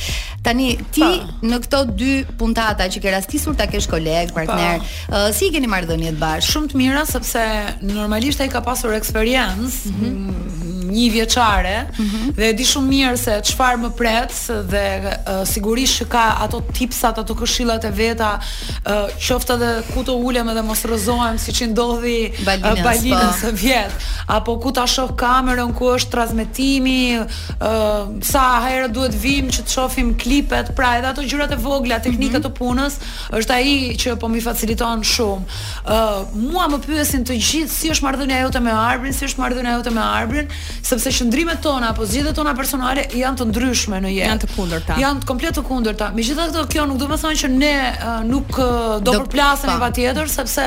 [0.46, 1.32] Tani ti pa.
[1.50, 5.68] në këto dy puntata që ke rastisur ta kesh koleg, partner, uh, si i keni
[5.72, 6.52] marrëdhëniet bashkë?
[6.52, 7.44] Shumë të mira sepse
[7.94, 12.32] normalisht ai ka pasur eksperiencë mm -hmm një vjeçare mm -hmm.
[12.38, 14.32] dhe e di shumë mirë se çfarë më pret
[14.72, 20.00] dhe uh, sigurisht që ka ato tipsat ato këshillat e veta uh, qoftë edhe ku
[20.08, 22.20] të ulem edhe mos rrezohem siç i ndodhi
[22.86, 23.42] balinës po.
[23.42, 23.92] së vjet
[24.38, 28.02] apo ku ta shoh kamerën ku është transmetimi uh,
[28.32, 32.04] sa herë duhet vim që të shohim klipet pra edhe ato gjërat e vogla mhm.
[32.06, 32.58] teknikat mm -hmm.
[32.60, 32.94] e punës
[33.40, 35.44] është ai që po më faciliton shumë
[35.96, 39.74] uh, mua më pyesin të gjithë si është marrëdhënia jote me Arbrin si është marrëdhënia
[39.78, 40.48] jote me Arbrin
[40.84, 44.28] sepse qëndrimet tona apo zgjidhjet tona personale janë të ndryshme në jetë.
[44.34, 44.96] Janë të kundërta.
[45.00, 46.10] Janë të komplet të kundërta.
[46.18, 47.74] Megjithatë kjo nuk do të thonë që ne
[48.28, 50.66] nuk do të përplasemi patjetër sepse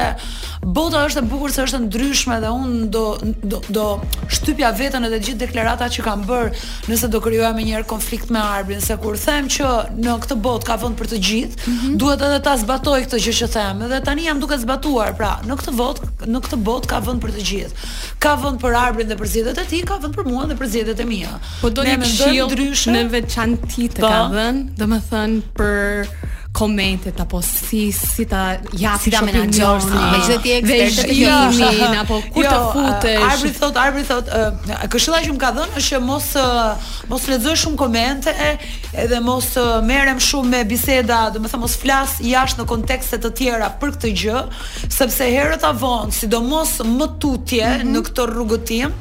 [0.76, 3.04] bota është e bukur se është e ndryshme dhe un do
[3.52, 3.84] do do,
[4.32, 6.48] shtypja veten edhe gjithë deklaratat që kam bër,
[6.90, 10.66] nëse do krijojmë një herë konflikt me arbrin, se kur them që në këtë botë
[10.66, 11.96] ka vend për të gjithë, mm -hmm.
[12.00, 13.82] duhet edhe ta zbatoj këtë gjë që them.
[13.86, 16.02] Edhe tani jam duke zbatuar, pra, në këtë botë,
[16.32, 17.74] në këtë botë ka vend për të gjithë.
[18.18, 21.00] Ka vend për arbrin dhe për zgjedhjet e tij, ka për mua dhe për zgjedhjet
[21.00, 21.32] e mia.
[21.60, 24.10] Po do një shil, ndryshe, në veçantë ti të po.
[24.10, 26.12] ka dhënë, domethënë për
[26.58, 30.12] komentet apo si si ta ja si ta menaxhosh ah.
[30.12, 31.88] me çdo ti ekspertë të vini jo.
[32.00, 34.30] apo kur të jo, futesh arbi thot arbi thot
[34.92, 36.30] këshilla që më ka dhënë është që mos
[37.12, 38.34] mos lexoj shumë komente
[39.04, 39.50] edhe mos
[39.90, 43.92] merrem shumë me biseda do të them mos flas jashtë në kontekste të tjera për
[43.98, 44.40] këtë gjë
[44.98, 47.96] sepse herët avon sidomos më tutje mm -hmm.
[47.96, 48.96] në këtë rrugëtim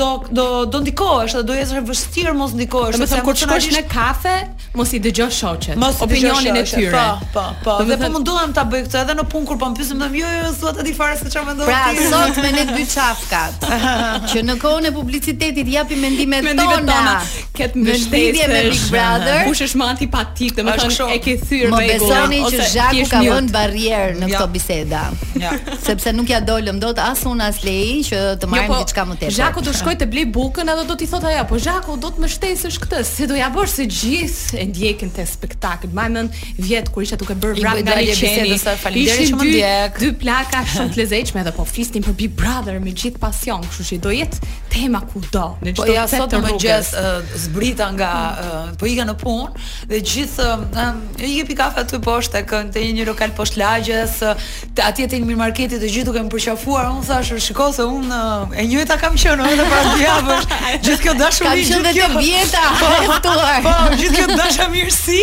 [0.00, 4.36] do do do ndikohesh do jesh vështirë mos ndikohesh do kur shkosh në kafe
[4.78, 5.76] mos i dëgjosh shoqet
[6.06, 7.18] opinionin e tyre.
[7.32, 7.44] Po, po,
[7.78, 7.84] po.
[7.84, 10.08] Dhe, dhe, po mundohem ta bëj këtë edhe në punë kur po më pyesin më
[10.20, 12.64] "Jo, jo, jo thua ti fare se çfarë mendon pra, ti?" Pra, sot me ne
[12.76, 13.66] dy çafkat.
[14.34, 17.16] Që në kohën e bulicitetit japi mendime tona.
[17.54, 19.42] Ket mbështetje me Big Brother.
[19.48, 21.82] Kush është më antipatik, më thonë, e ke thyrë me.
[21.82, 25.02] Më besoni që Zhaku ka vënë barrierë në këtë biseda.
[25.40, 25.52] Ja.
[25.84, 29.04] Sepse nuk ja dolëm dot as unë as Lei që të marrim jo, po, diçka
[29.08, 29.30] më tepër.
[29.32, 32.10] Jo, Zhaku do shkoj të blej bukën, ato do t'i thotë ajo, po Zhaku do
[32.16, 35.92] të mështesësh këtë, si do ja bësh si gjithë e ndjekin te spektakli.
[35.94, 38.50] Mamën, vi vjet kur isha duke bërë vrap nga një ishin
[38.82, 40.00] Faleminderit ndjek.
[40.02, 43.86] Dy plaka shumë të lezetshme edhe po flisnim për Big Brother me gjithë pasion, kështu
[43.90, 45.44] që do jetë tema kudo.
[45.62, 49.66] Në po çdo ja, sot më gjithë uh, zbrita nga uh, po ika në punë
[49.92, 50.90] dhe gjithë uh,
[51.22, 54.48] i jepi kafe aty poshtë tek te një lokal poshtë lagjes, uh,
[54.86, 58.66] atje te marketi të gjithë duke më përqafuar, unë thash shikoj se unë uh, e
[58.70, 60.52] njëjta kam qenë edhe pas javësh.
[60.86, 63.32] Gjithë kjo dashuri, gjithë kjo vjeta, po,
[63.66, 65.20] po, gjithë kjo dashamirësi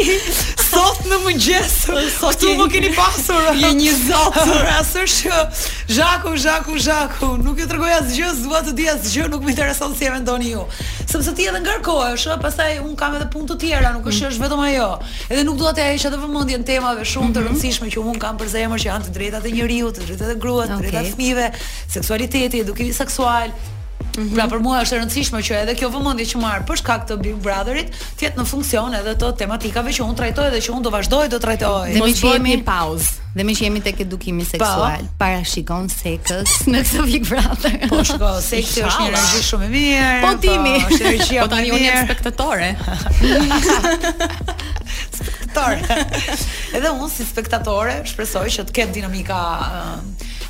[0.72, 1.74] sot në më mëngjes.
[2.20, 3.46] Ktu më keni pasur.
[3.62, 5.42] Je një zot rastër që
[5.92, 10.08] Zhaku, Zhaku, Zhaku, nuk ju tregoj asgjë, dua të di asgjë, nuk më intereson si
[10.08, 10.64] e mendoni ju.
[11.08, 14.42] Sepse ti edhe ngarkohesh, ha, pastaj un kam edhe punë të tjera, nuk është mm.
[14.46, 14.88] vetëm ajo.
[15.28, 17.52] Edhe nuk dua të haj edhe vëmendjen temave shumë të mhm.
[17.52, 20.40] rëndësishme që un kam për zemër që janë të drejtat e njeriu, të drejtat e
[20.44, 21.52] gruas, të drejtat e fëmijëve,
[22.00, 23.52] seksualiteti, edukimi seksual,
[24.12, 24.36] -hmm.
[24.36, 27.18] Pra për mua është e rëndësishme që edhe kjo vëmendje që marr për shkak të
[27.22, 30.86] Big Brotherit të jetë në funksion edhe të tematikave që unë trajtoj dhe që unë
[30.88, 31.90] do vazhdoj të trajtoj.
[31.96, 33.20] Dhe më jemi një pauzë.
[33.36, 34.50] Dhe më jemi tek edukimi po.
[34.52, 35.06] seksual.
[35.14, 35.18] Pa.
[35.24, 37.78] Para shikon seks në këtë Big Brother.
[37.92, 40.10] Po shko, seksi është një rëndësi shumë e mirë.
[40.26, 40.74] Po, po timi.
[40.90, 42.74] Po, po tani unë jam spektatore.
[45.22, 46.02] spektatore.
[46.80, 49.40] edhe unë si spektatore shpresoj që të ketë dinamika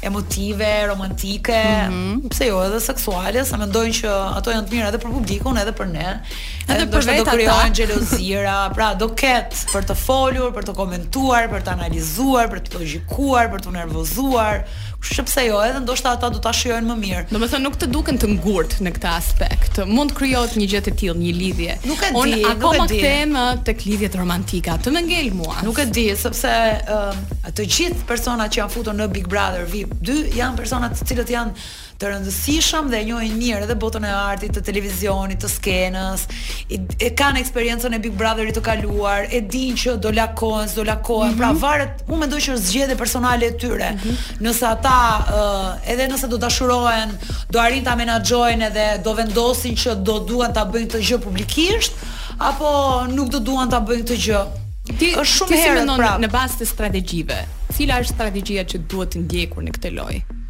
[0.01, 2.29] emotive, romantike, mm -hmm.
[2.29, 5.73] pse jo edhe seksuale, sa mendojnë që ato janë të mira edhe për publikun edhe
[5.81, 6.09] për ne.
[6.69, 11.47] Edhe për vetë do krijojnë xhelozira, pra do ket për të folur, për të komentuar,
[11.51, 14.63] për të analizuar, për të logjikuar, për të nervozuar.
[15.01, 17.23] Kështu pse jo, edhe ndoshta ata do ta shijojnë më mirë.
[17.33, 19.79] Domethënë nuk të duken të ngurt në këtë aspekt.
[19.89, 21.77] Mund të krijohet një gjë e tillë, një lidhje.
[21.89, 22.47] Nuk e di, nuk e di.
[22.51, 24.75] Akoma kemë tek lidhjet romantika.
[24.77, 25.57] Të më ngel mua.
[25.65, 26.53] Nuk e di, sepse
[26.85, 27.17] uh,
[27.49, 31.33] të gjithë personat që janë futur në Big Brother VIP 2 janë persona të cilët
[31.33, 31.69] janë
[32.01, 36.23] të rëndësishëm dhe e njohin mirë edhe botën e artit, të televizionit, të skenës.
[36.73, 40.85] I, e kanë eksperiencën e Big Brotherit të kaluar, e dinë që do lakohen, do
[40.87, 41.35] lakohen.
[41.35, 41.39] Mm -hmm.
[41.43, 43.89] Pra varet, unë mendoj që është personale e tyre.
[43.93, 44.41] Mm -hmm.
[44.47, 47.09] Nëse ata uh, edhe nëse do dashurohen,
[47.53, 51.93] do arrin ta menaxhojnë edhe do vendosin që do duan ta bëjnë këtë gjë publikisht
[52.49, 52.67] apo
[53.15, 54.41] nuk do duan ta bëjnë këtë gjë.
[54.99, 57.37] Ti është shumë herë si në bazë të strategjive.
[57.75, 60.40] Cila është strategjia që duhet të ndjekur në këtë lojë?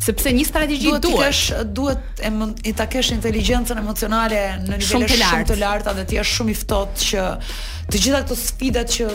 [0.00, 2.22] sepse një strategji duhet të kesh duhet
[2.64, 6.56] e ta kesh inteligjencën emocionale në nivele shumë të larta dhe të jesh shumë i
[6.62, 7.26] ftohtë që
[7.90, 9.06] të gjitha këto sfidat që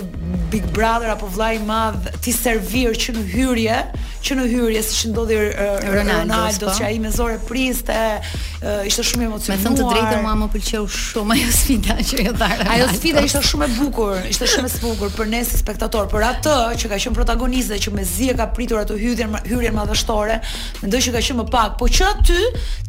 [0.52, 3.78] Big Brother apo vllai i madh ti servir që në hyrje,
[4.26, 6.74] që në hyrje siç ndodhi uh, Ronaldo, Ronaldo po.
[6.80, 9.60] që ai me zore priste, uh, ishte shumë emocionuar.
[9.62, 12.50] Me thënë të drejtën mua më pëlqeu shumë ajo sfida që ajo dha.
[12.76, 16.28] Ajo sfida ishte shumë e bukur, ishte shumë e bukur për ne si spektator, për
[16.32, 20.40] atë që ka qenë protagoniste që mezi e ka pritur atë hyrjen hyrjen madhështore,
[20.84, 22.38] mendoj që ka qenë më pak, po që aty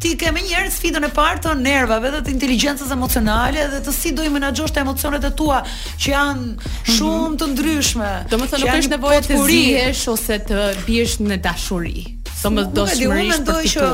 [0.03, 3.95] ti ke më njëherë sfidën e parë të nervave dhe të inteligjencës emocionale dhe të
[3.97, 5.61] si do i menaxhosh të emocionet e tua
[6.03, 8.13] që janë shumë të ndryshme.
[8.33, 11.95] Do të thonë nuk është nevojë të zihesh ose të biesh në dashuri.
[12.07, 13.91] Do të thonë do të të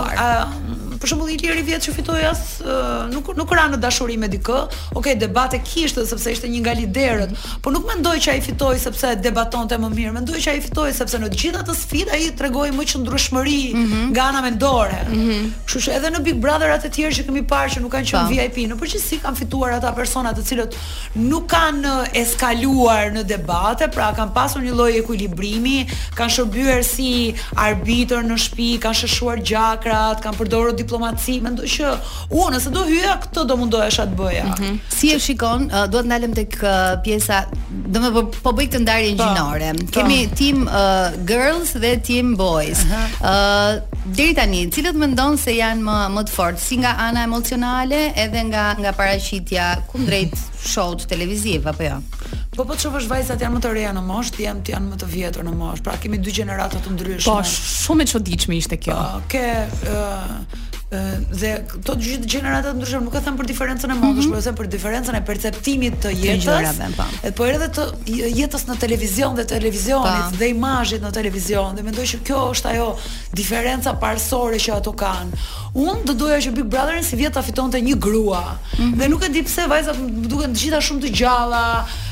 [1.02, 2.42] për shembull Iliri vjet që fitoi as
[3.12, 4.58] nuk nuk ra në dashuri me dikë,
[5.00, 7.32] Okej, debate kishte sepse ishte një nga liderët,
[7.64, 11.18] Por nuk mendoj që ai fitoi sepse debatonte më mirë, mendoj që ai fitoi sepse
[11.22, 14.08] në gjithë atë sfidë ai tregoi më qëndrueshmëri mm -hmm.
[14.12, 15.00] nga ana mendore.
[15.08, 15.50] Mm -hmm.
[15.66, 18.06] Kështu që edhe në Big Brother atë të tjerë që kemi parë që nuk kanë
[18.10, 20.72] qenë VIP, në përgjithësi kanë fituar ata persona të cilët
[21.30, 25.78] nuk kanë eskaluar në debate, pra kanë pasur një lloj ekuilibrimi,
[26.18, 27.10] kanë shërbyer si
[27.68, 31.90] arbitër në shtëpi, kanë shëshuar gjakrat, kanë përdorur diplomaci, mendoj që
[32.28, 34.44] unë nëse do hyja këtë do mundohesha të bëja.
[34.46, 34.78] Mm -hmm.
[34.96, 35.62] Si e shikon?
[35.72, 36.70] Uh, duhet ndalem tek uh,
[37.04, 37.40] pjesa,
[37.86, 39.70] do më po, po bëj këtë ndarje po, gjinore.
[39.80, 39.90] Po.
[39.96, 42.78] Kemi team uh, girls dhe team boys.
[42.78, 43.80] Ëh, uh -huh.
[43.80, 48.12] uh, deri tani, cilët mendon se janë më më të fortë, si nga ana emocionale
[48.24, 50.34] edhe nga nga paraqitja kundrejt
[50.66, 51.96] show të televiziv apo jo?
[52.56, 54.96] Po po të shofësh vajzat janë më të reja në moshë, janë të janë më
[55.00, 55.82] të vjetër në moshë.
[55.82, 57.32] Pra kemi dy gjenerata të ndryshme.
[57.32, 57.42] Po,
[57.84, 58.96] shumë e çuditshme ishte kjo.
[59.28, 59.46] ke
[59.82, 60.42] uh,
[61.32, 61.52] dhe
[61.86, 64.32] të gjithë gjenerata të ndryshme nuk e them për diferencën e modës, mm -hmm.
[64.32, 66.94] por e them për diferencën e perceptimit të jetës.
[66.96, 67.04] Po.
[67.36, 67.84] po edhe të
[68.40, 70.28] jetës në televizion dhe televizionit pa.
[70.30, 70.36] Po.
[70.36, 72.96] dhe imazhit në televizion, dhe mendoj që kjo është ajo
[73.34, 75.32] diferenca parsore që ato kanë.
[75.74, 78.42] Unë do doja që Big Brotherin si vjet ta fitonte një grua.
[78.78, 78.96] Mm -hmm.
[78.98, 81.66] Dhe nuk e di pse vajzat më duken të gjitha shumë të gjalla,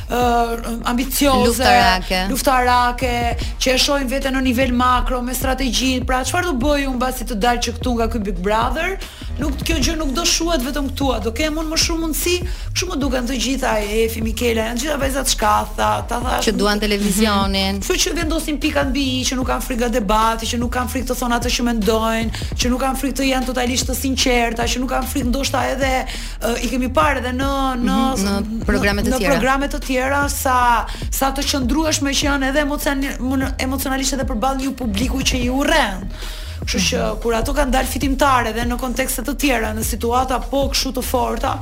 [0.09, 3.13] uh, ambicioze, luftarake, luftarake
[3.63, 6.05] që e shohin veten në nivel makro me strategji.
[6.07, 8.70] Pra çfarë do bëj unë mbasi të dalë që këtu nga ky Big Brother?
[8.71, 8.97] mother,
[9.41, 12.35] nuk kjo gjë nuk do shuhet vetëm këtu, a do kemun më shumë mundësi,
[12.71, 16.55] kështu më duken të gjitha e Efi Mikela, janë gjitha vajzat shkatha, ta tha që
[16.61, 17.81] duan televizionin.
[17.85, 21.11] Kjo që vendosin pikat mbi i që nuk kanë frikë debati, që nuk kanë frikë
[21.11, 24.83] të thonë atë që mendojnë, që nuk kanë frikë të janë totalisht të sinqerta, që
[24.85, 25.95] nuk kanë frikë ndoshta edhe
[26.67, 27.51] i kemi parë edhe në
[27.87, 29.33] në në programe të tjera.
[29.33, 30.59] Në programe të tjera sa
[31.21, 32.67] sa të qëndruesh me që janë edhe
[33.69, 36.07] emocionalisht edhe përballë një publiku që i urren.
[36.61, 40.67] Kështu që kur ato kanë dalë fitimtare dhe në kontekste të tjera, në situata po
[40.73, 41.55] kështu të forta,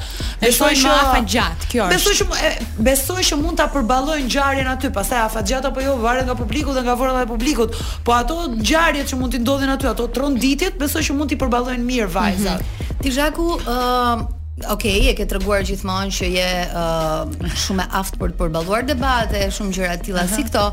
[0.42, 1.94] besoj që afa gjatë kjo është.
[1.94, 2.48] Besoj që
[2.88, 6.74] besoj që mund ta përballojnë ngjarjen aty, pastaj afa gjatë apo jo varet nga publiku
[6.76, 7.78] dhe nga forma e publikut.
[8.06, 11.86] Po ato ngjarjet që mund të ndodhin aty, ato tronditjet, besoj që mund t'i përballojnë
[11.92, 12.66] mirë vajzat.
[12.66, 13.00] Mm -hmm.
[13.04, 18.32] Tijaku, ë Ok, e ke të rëguar gjithmonë që je uh, shumë e aftë për
[18.34, 20.34] të përbaluar debate, shumë gjëra tila uh -huh.
[20.34, 20.64] si këto.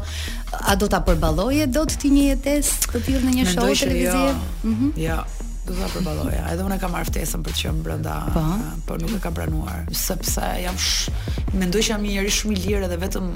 [0.71, 4.31] A do të përbaloje, do të ti një jetes të në një show televizije?
[4.33, 4.91] Jo, mm -hmm.
[5.05, 5.19] jo.
[5.67, 6.43] Do ta përballoja.
[6.53, 8.49] Edhe unë kam marr ftesën për të qenë brenda, uh,
[8.85, 11.09] por nuk e kam pranuar, sepse jam sh...
[11.57, 13.29] mendoj që jam një njerëz shumë i lirë dhe vetëm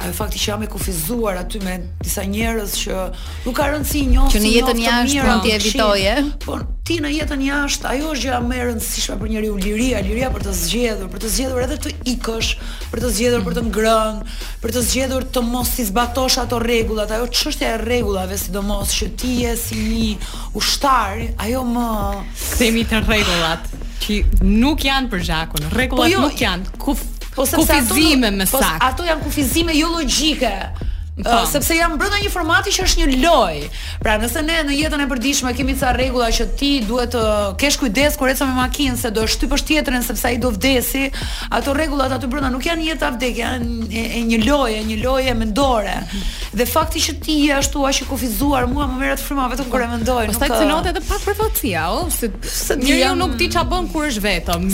[0.00, 3.02] ajo fakti që jam e kufizuar aty me disa njerëz që
[3.44, 6.14] nuk ka rëndsi njëo që në jetën jashtë mund t'i evitoje.
[6.46, 10.30] Po ti në jetën jashtë ajo është gjë më e rëndësishme për njeriu, liria, liria
[10.34, 12.50] për të zgjedhur, për të zgjedhur edhe të ikësh,
[12.90, 17.12] për të zgjedhur për të ngrënë, për të zgjedhur të mos i zbatosh ato rregullat,
[17.18, 21.92] ajo çështja e rregullave, sidomos që ti je si një ushtar, ajo më.
[22.52, 23.66] Kthemi të rregullat
[24.04, 25.68] që nuk janë për Zhakun.
[25.74, 26.72] Rregullat po jo, nuk janë.
[26.84, 27.02] Kuf,
[27.34, 28.78] po kufizime me sakt.
[28.78, 30.54] Po ato janë kufizime jo logjike.
[31.18, 33.68] Uh, sepse jam brenda një formati që është një lojë.
[34.04, 37.40] Pra, nëse ne në jetën e përditshme kemi ca rregulla që ti duhet të eh,
[37.58, 41.08] kesh kujdes kur ecën me makinë se do shtypësh tjetrën sepse ai do vdesi,
[41.50, 45.96] ato rregullat aty brenda nuk janë jeta vdekje, janë e, një lojë, një lojë mendore.
[46.06, 46.26] Mm.
[46.62, 49.88] Dhe fakti që ti je ashtu aq i kufizuar, mua më atë frymë vetëm kur
[49.88, 50.22] e mendoj.
[50.30, 53.90] Pastaj cilote eh, edhe pa përfaqësia, ëh, oh, se se ti nuk di ç'a bën
[53.90, 54.70] kur është vetëm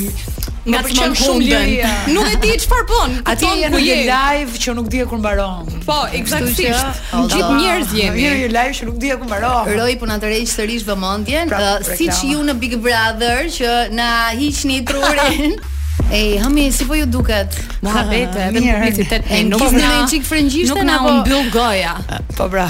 [0.70, 1.72] nga të shumë humbën.
[2.14, 5.68] Nuk e ti çfarë qëfar pun, Ati e një live që nuk di kur mbaron.
[5.88, 6.72] Po, eksaktisht.
[6.72, 7.59] Në po, gjithë po.
[7.61, 8.24] njerëz jemi.
[8.24, 9.70] Në një live që nuk di kur mbaron.
[9.81, 13.44] Roj për në të sërish vëmendjen, pra, uh, siç si që ju në Big Brother
[13.59, 15.59] që na hiqni trurin.
[16.12, 17.54] Ej, hëmi, si po ju duket?
[17.85, 19.26] Ha, bete, edhe në publicitet.
[19.30, 20.74] E nuk në një qikë frëngjishtë?
[20.74, 21.92] Nuk në unë goja.
[22.35, 22.66] Po bra.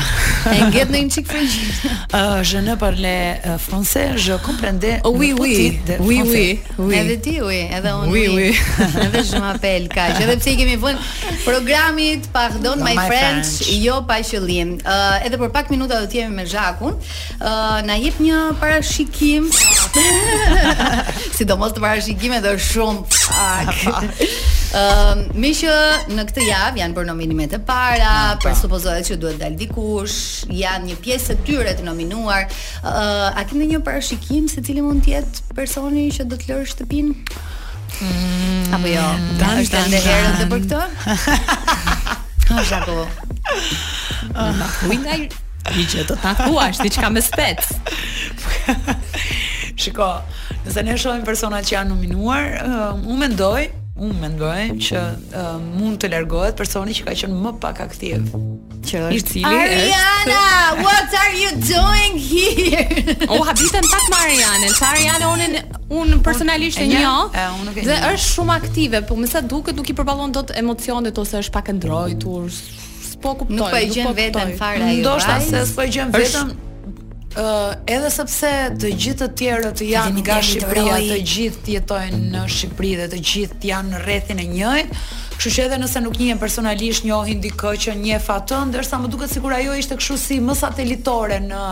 [0.50, 1.92] E ngjet në një qikë frëngjishtë?
[2.14, 3.10] Uh, je ne parle
[3.44, 5.00] uh, français, je comprende.
[5.02, 6.20] Oh, oui, oui, oui,
[6.78, 8.28] oui, Edhe ti, oui, edhe unë, oui.
[8.28, 8.50] oui.
[9.06, 10.04] edhe je apel, ka.
[10.22, 11.00] Edhe pse i kemi vën
[11.44, 14.76] programit, pardon, my, friends jo pa qëllim.
[14.84, 16.94] Uh, edhe për pak minuta do të jemi me Zhakun.
[17.82, 19.50] na jep një parashikim.
[21.34, 24.05] Si të parashikime është shumë Ëm,
[24.74, 25.74] uh, më që
[26.14, 30.16] në këtë javë janë bërë nominimet e para, ah, për supozohet që duhet dal dikush,
[30.53, 32.48] janë një pjesë të tyre të nominuar.
[32.83, 36.50] Ë, uh, a ke ndonjë parashikim se cili mund të jetë personi që do të
[36.50, 37.14] lërë shtëpinë?
[37.94, 39.07] Mm, Apo jo,
[39.38, 41.38] ta është edhe herë edhe për këtë?
[42.50, 43.07] Ka zgjago.
[44.35, 45.20] Ë, ku i ndaj?
[45.64, 47.62] Ti që do ta thuash, diçka me spec.
[49.76, 50.10] Shiko,
[50.66, 53.62] nëse ne shohim persona që janë nominuar, uh, unë mendoj,
[54.04, 55.00] unë mendoj që
[55.38, 58.28] uh, mund të largohet personi që ka qenë më pak aktiv.
[58.84, 59.80] Që është cili është?
[59.80, 62.84] Ariana, what are you doing here?
[63.28, 65.58] O oh, habitën tak Mariana, Ariana unë
[65.98, 67.32] un personalisht e njoh
[67.74, 71.54] dhe është shumë aktive, por më sa duket nuk i përballon dot emocionet ose është
[71.54, 72.46] pak e ndrojtur.
[73.24, 75.00] Po kuptoj, nuk po e gjen po veten fare ajo.
[75.00, 76.54] Ndoshta se po e gjen veten
[77.34, 82.92] Uh, edhe sepse të gjithë të tjerët janë nga Shqipëria, të gjithë jetojnë në Shqipëri
[83.00, 85.00] dhe të gjithë janë në rrethin e njëjtë,
[85.34, 89.34] kështu që edhe nëse nuk njihen personalisht, njohin dikë që një fatën, ndërsa më duket
[89.34, 91.62] sikur ajo ishte kështu si më satelitore në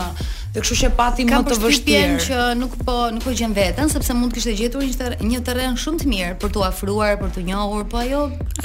[0.53, 2.09] Dhe kështu që pati më të vështirë.
[2.13, 5.39] Kam që nuk po nuk po gjen veten sepse mund kishte gjetur një terren, një
[5.47, 8.19] terren shumë të mirë për t'u afruar, për t'u njohur, po ajo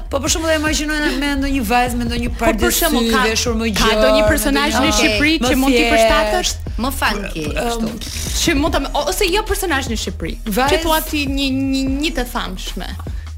[0.10, 3.68] po për shembull e imagjinoj me ndonjë vajzë, me ndonjë pardesë, po ka veshur më
[3.70, 3.90] gjë.
[3.90, 6.67] Ka ndonjë personazh në Shqipëri që mund t'i përshtatësh?
[6.82, 8.16] Më fanë ke kështu.
[8.42, 10.34] Që mund ta ose jo personazh në Shqipëri.
[10.58, 12.90] Ti thua ti një një të famshme.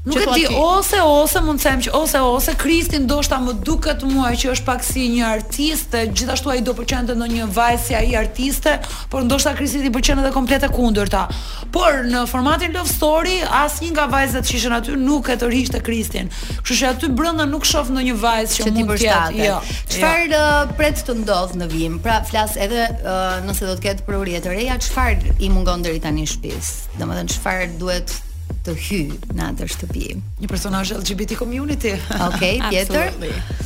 [0.04, 4.00] Nuk e di ose ose mund të them që ose ose Kristi ndoshta më duket
[4.08, 7.96] mua që është pak si një artiste, gjithashtu ai do pëlqen të ndonjë vajzë si
[7.98, 8.72] ai artiste,
[9.12, 11.26] por ndoshta Kristi i pëlqen edhe komplet e kundërta.
[11.74, 16.32] Por në formatin Love Story asnjë nga vajzat që ishin aty nuk e tërhiqte Kristin.
[16.48, 19.36] Kështu që aty brenda nuk shoh ndonjë vajzë që, që mund të jetë.
[19.50, 19.60] Jo.
[19.92, 20.40] Çfarë jo.
[20.40, 22.00] Uh, pret të ndodh në vim?
[22.08, 26.00] Pra flas edhe uh, nëse do të ketë prurje të reja, çfarë i mungon deri
[26.00, 26.72] tani shtëpis?
[26.96, 28.16] Domethënë çfarë duhet
[28.64, 28.96] të hy
[29.38, 30.06] në atë shtëpi.
[30.42, 31.94] Një personazh LGBT community.
[31.96, 33.12] Okej, okay, tjetër.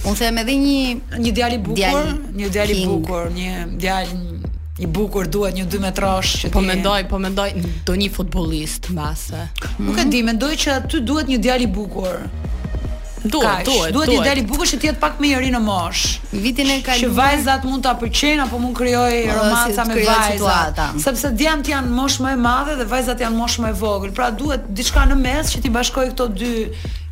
[0.05, 3.55] Unë them edhe një një djalë i bukur, djali një djalë i bukur, një
[3.85, 4.21] djalë
[4.83, 7.51] i bukur duhet një 2 metrash që po mendoj, po mendoj
[7.87, 9.45] do një futbollist mbase.
[9.83, 12.25] Nuk e di, mendoj që aty duhet një djalë i bukur
[13.25, 13.93] duhet, duhet.
[13.93, 16.17] Duhet i deri bukësh të jetë pak më i ri në mosh.
[16.33, 17.01] Vitin e kaluar.
[17.01, 20.81] Që vajzat mund ta pëlqejnë apo mund krijoj po, romanca me vajzat.
[21.05, 24.13] Sepse djemt janë mosh më e madhe dhe vajzat janë mosh më e vogël.
[24.21, 26.53] Pra duhet diçka në mes që ti bashkoj këto dy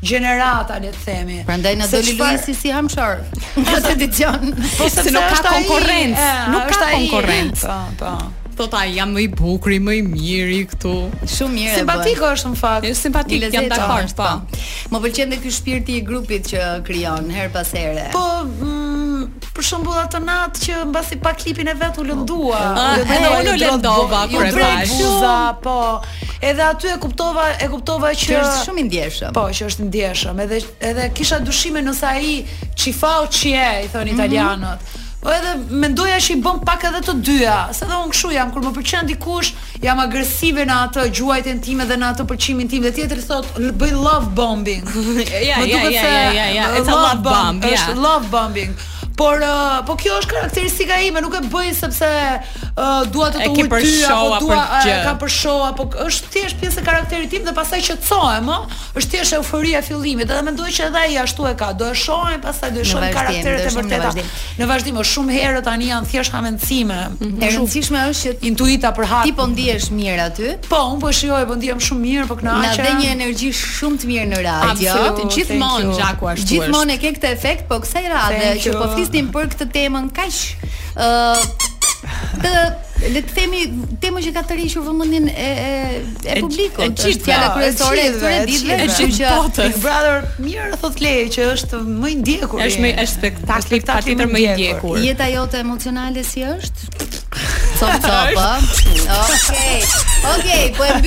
[0.03, 1.41] gjenerata le të themi.
[1.49, 3.25] Prandaj na doli Luisi si, si hamshor.
[3.57, 4.55] Po dëgjon.
[4.79, 7.73] Po se nuk ka konkurrencë, nuk ka konkurrencë.
[7.73, 8.15] Po, po
[8.63, 10.95] thot po ai jam më i bukur, më i miri këtu.
[11.27, 11.77] Shumë mirë.
[11.83, 12.87] Simpatiko është në fakt.
[12.91, 14.29] Është simpatik, jam dakord, po.
[14.29, 14.63] po.
[14.93, 18.09] Më pëlqen dhe ky shpirti i grupit që krijon her pas here.
[18.15, 19.27] Po, mm,
[19.57, 22.63] për shembull atë natë që mbasi pa klipin e vet u lëndua.
[23.03, 24.97] Edhe ah, ah, unë u lëndova kur e bash.
[25.03, 25.79] Buza, po.
[26.43, 29.33] Edhe aty e kuptova, e kuptova që është shumë i ndjeshëm.
[29.37, 30.41] Po, që është ndjeshëm.
[30.47, 32.35] Edhe edhe kisha dyshime nëse ai
[32.79, 34.13] çifau çje, i thon mhm.
[34.17, 34.81] italianët.
[34.83, 35.02] Mm -hmm.
[35.23, 38.49] Po edhe mendoja që i bën pak edhe të dyja, se edhe unë kshu jam
[38.51, 39.53] kur më pëlqen dikush,
[39.85, 43.47] jam agresive në atë gjuajtën time dhe në atë pëlqimin tim dhe tjetri thot
[43.79, 44.83] bëj love bombing.
[45.23, 47.63] Ja, ja, ja, ja, ja, it's a love bomb.
[47.65, 48.01] Është yeah.
[48.03, 48.75] love bombing.
[49.23, 52.71] Por uh, po kjo është karakteristika ime, nuk e bëj sepse uh,
[53.15, 56.81] dua të të ulë ty apo dua të ka për show apo është thjesht pjesë
[56.83, 58.57] e karakterit tim dhe pastaj qetçohem, ë,
[58.99, 61.99] është thjesht euforia e fillimit, edhe mendoj që edhe ai ashtu e ka, do e
[62.03, 64.11] shohim, pastaj do e shohim karakteret e vërteta.
[64.59, 66.99] Në vazhdim, është shumë herë tani janë thjesht hamendsime.
[67.13, 67.31] Mhm.
[67.43, 69.27] E rëndësishme është që intuita për hap.
[69.31, 70.51] Ti po ndihesh mirë aty?
[70.67, 72.67] Po, un po shijoj, po ndihem shumë mirë, po kënaqem.
[72.67, 74.99] Na dhe një energji shumë të mirë në radio.
[75.05, 79.12] Absolutisht, gjithmonë Gjakua ashtu Gjithmonë e ke këtë efekt, po kësaj radhe që po flis
[79.13, 81.61] flitim për këtë temën, kaq kash
[82.43, 83.61] Dhe le të themi
[84.03, 86.03] temë që ka të rishur vëmëndin e, e,
[86.35, 90.81] e publikot është qishtë fjala kërësore e të redidle E që potës Big Brother mirë
[90.83, 93.09] thot lejë që është më i E Është e
[93.63, 97.22] shpektakli për të të të të të jote emocionale si është,
[97.81, 98.61] Top top,
[99.27, 99.83] Okej.
[100.37, 101.01] Okej, po e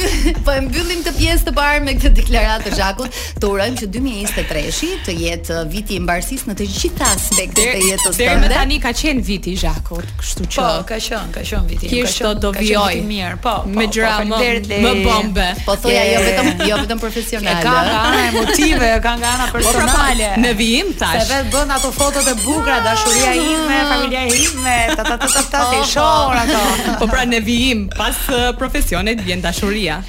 [0.44, 3.20] po e mbyllim të pjesë të parë me këtë deklaratë të Zhakut.
[3.40, 8.08] Të urojmë që 2023-shi të jetë viti i mbarësisë në të gjitha aspektet e jetës
[8.10, 8.32] së tij.
[8.34, 10.66] Deri tani ka qenë viti i Zhakut, kështu që.
[10.66, 11.92] Po, ka qenë, ka qenë viti.
[11.94, 12.98] Ka qenë do vijoj.
[13.14, 13.56] mirë, po.
[13.62, 15.48] po me po, gjëra po, më më bombe.
[15.70, 17.64] Po thoja jo vetëm jo vetëm profesionale.
[17.64, 20.34] Ka nga ana emotive, ka pra, nga ana personale.
[20.44, 21.22] Në vijim tash.
[21.24, 23.96] Se vetë bën ato fotot e bukura, dashuria ime, ah.
[23.96, 25.80] familja ime, ta ta ta ta ta ti
[26.16, 26.60] dorë ato.
[27.02, 30.02] Po pra ne vijim pas uh, profesionit vjen dashuria.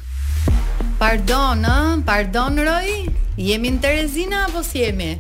[1.01, 1.59] Pardon,
[2.07, 2.93] pardon Roy.
[3.47, 5.11] Jemi në Terezina apo si jemi?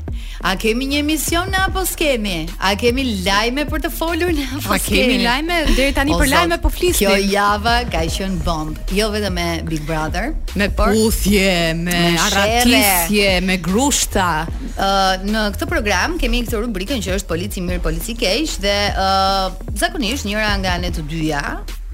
[0.44, 2.44] A kemi një emision në apo s'kemi?
[2.60, 4.78] A kemi lajme për të folur në apo s'kemi?
[4.78, 5.60] A kemi lajme?
[5.76, 7.06] Dere tani për lajme për po flisni?
[7.06, 8.76] Kjo java ka ishën bomb.
[8.76, 8.96] bombë.
[8.98, 10.34] Jo vedhe me Big Brother.
[10.58, 10.92] Me por?
[11.06, 14.28] Uthje, me, me aratisje, me grushta.
[14.74, 18.76] Uh, në këtë program kemi i këtë rubrikën që është polici mirë polici kejsh dhe
[18.92, 19.48] uh,
[19.80, 21.42] zakonisht njëra nga në të dyja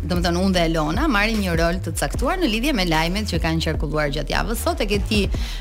[0.02, 3.28] Do më thënë unë dhe Elona Marim një rol të caktuar në lidhje me lajmet
[3.30, 5.20] Që kanë qërkulluar gjatë javës Sot e këti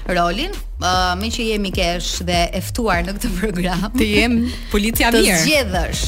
[0.10, 5.22] rolin uh, Me që jemi kesh dhe eftuar në këtë program Të jemi policia mirë
[5.22, 6.02] Të zgjedhësh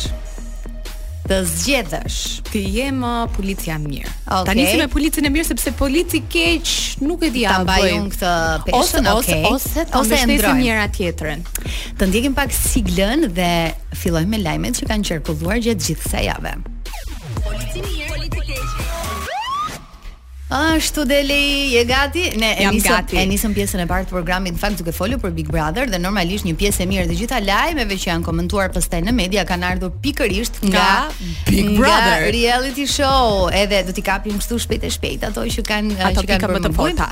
[1.30, 2.18] Të zgjedhësh
[2.50, 4.50] Të jemi policia mirë okay.
[4.50, 6.74] Ta njësi me policin e mirë Sepse polici keq
[7.06, 8.34] nuk e dija Ta bajun këtë
[8.66, 9.42] peshën, Ose, okay.
[9.54, 11.10] ose, ose, ose endrojnë mjë
[12.02, 13.52] Të ndjekim pak siglën Dhe
[13.94, 16.58] filloj me lajmet që kanë qërkulluar gjatë gjithë sa jave
[17.44, 18.08] Politinier.
[18.08, 18.43] Politinier.
[20.54, 22.24] Ashtu deli, je gati?
[22.38, 25.32] Ne e nisëm, e nisëm pjesën e parë të programit, në fakt duke folur për
[25.34, 29.00] Big Brother dhe normalisht një pjesë e mirë të gjitha lajmeve që janë komentuar pastaj
[29.08, 33.48] në media kanë ardhur pikërisht nga Ka Big nga Brother nga reality show.
[33.62, 36.70] Edhe do t'i kapim kështu shpejt e shpejt ato që kanë ato që kanë më
[36.70, 37.10] të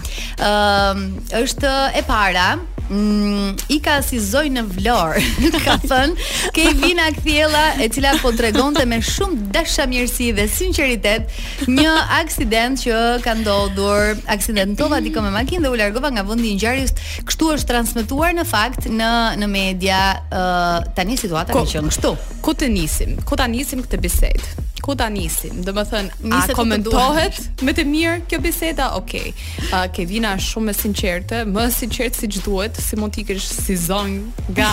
[0.52, 2.52] Ëm uh, është e para
[2.92, 5.14] Mm, i ka si zoj në vlor
[5.64, 10.44] Ka thënë Ke i vina këthjela e cila po të regonte Me shumë dasha dhe
[10.52, 11.30] sinceritet
[11.72, 16.50] Një aksident që Ka ka ndodhur, aksidentova diku me makinë dhe u largova nga vendi
[16.52, 16.92] i ngjarjes.
[17.28, 22.12] Kështu është transmetuar në fakt në në media uh, tani situata më qen kështu.
[22.44, 23.16] Ku të nisim?
[23.28, 24.58] Ku ta nisim këtë bisedë?
[24.82, 25.60] ku ta nisim?
[25.62, 27.36] Do të thënë, a komentohet
[27.68, 28.88] me të mirë kjo biseda?
[28.98, 29.28] Okej.
[29.32, 29.68] Okay.
[29.70, 33.46] Uh, Kevina është shumë e sinqerte, më sinqert si siç duhet, si mund t'i kesh
[33.46, 34.24] si zonj
[34.58, 34.72] nga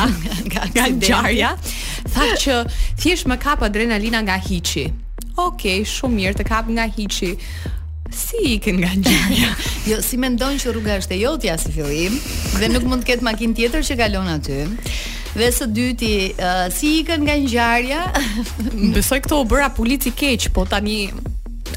[0.48, 1.50] nga nga ngjarja.
[2.14, 2.56] Tha që
[3.02, 4.88] thjesht më kap adrenalina nga hiçi.
[5.36, 7.34] Okej, okay, shumë mirë të kap nga hiçi.
[8.09, 9.48] Si ikën nga ngjarja.
[9.90, 12.16] Jo, si mendon që rruga është e jotja si fillim
[12.59, 14.59] dhe nuk mund të ketë makinë tjetër që kalon aty.
[15.38, 18.00] Dhe së dyti, uh, si ikën nga ngjarja?
[18.96, 21.02] Besoj këto u bëra politi keq, po tani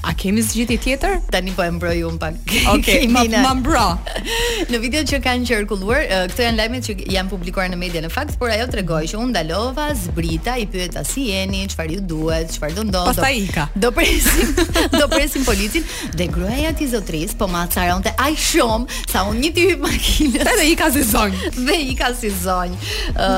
[0.01, 1.19] A kemi zgjidhje tjetër?
[1.29, 2.33] Tani po e mbroj un pak.
[2.73, 3.83] Okej, okay, ma, ma mbro.
[4.73, 8.33] në videot që kanë qarkulluar, këto janë lajmet që janë publikuar në media në fakt,
[8.41, 12.79] por ajo tregoi që un dalova, zbrita, i pyeta si jeni, çfarë ju duhet, çfarë
[12.79, 13.11] do ndodh.
[13.11, 13.67] Pastaj ika.
[13.83, 14.55] Do presim,
[14.99, 15.85] do presim policin
[16.17, 20.47] dhe gruaja e zotris po ma acaronte aq shumë sa un një ti hyj makinën.
[20.49, 21.37] Edhe ika si zonj.
[21.61, 22.73] Dhe ika si zonj.
[23.13, 23.29] Ë,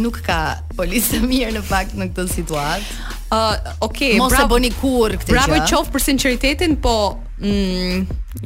[0.00, 0.38] nuk ka
[0.78, 2.96] polisë të mirë në fakt në këtë situatë.
[3.32, 5.36] Ë, uh, okay, mos bravo, e bëni kurrë këtë gjë.
[5.36, 6.94] Bravo qof për sinqeritetin, po
[7.40, 8.02] mm,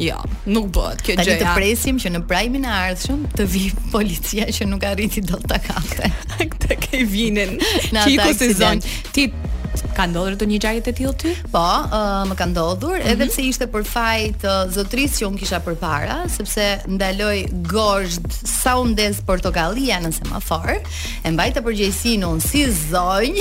[0.07, 0.21] jo,
[0.55, 1.25] nuk bëhet kjo gjë.
[1.25, 5.45] Tani të presim që në prajmin e ardhshëm të vi policia që nuk arriti dot
[5.51, 6.13] ta kapte.
[6.55, 7.59] Këtë ke vinin.
[7.91, 8.83] Ti ku sezon?
[9.17, 9.31] Ti
[9.97, 11.33] Ka ndodhur të një gjajet e tillë ty?
[11.53, 13.33] Po, uh, më ka ndodhur, edhe mhm.
[13.33, 17.37] pse ishte për faj të zotrisë që un kisha përpara, sepse ndaloj
[17.69, 20.75] gozhd sa u ndez Portokallia në semafor,
[21.25, 23.33] e mbajta përgjegjësinë unë si zonj.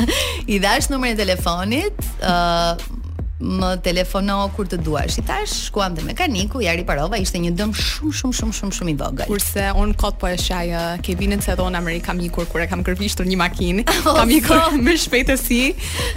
[0.46, 2.98] I dash numrin e telefonit, ë
[3.40, 5.16] më telefono kur të duash.
[5.20, 8.92] I tash shkuam te mekaniku, ja riparova, ishte një dëm shumë shumë shumë shumë shumë
[8.92, 9.28] i vogël.
[9.30, 10.70] Kurse un kot po e shaj
[11.06, 14.80] Kevinin se dhon Amerika mikur kur e kam kërvishtur një makinë, oh, kam ikur so.
[14.84, 15.60] me shpejtësi,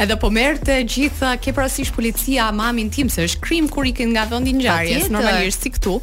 [0.03, 4.28] edhe po merrte gjithë ke parasysh policia mamin tim se është krim kur ikën nga
[4.34, 5.95] vendi ngjarjes, normalisht si këtu.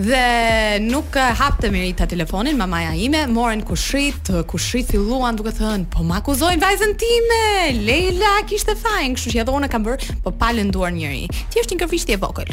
[0.00, 6.06] Dhe nuk hapte meri ta telefonin mamaja ime, morën kushrit, kushrit filluan duke thënë, po
[6.06, 6.22] më
[6.60, 7.42] vajzën time,
[7.86, 11.24] Leila kishte fajin, kështu që edhe unë kam bër, po pa lënduar njëri.
[11.50, 12.50] Ti është një gërvisht e vogël.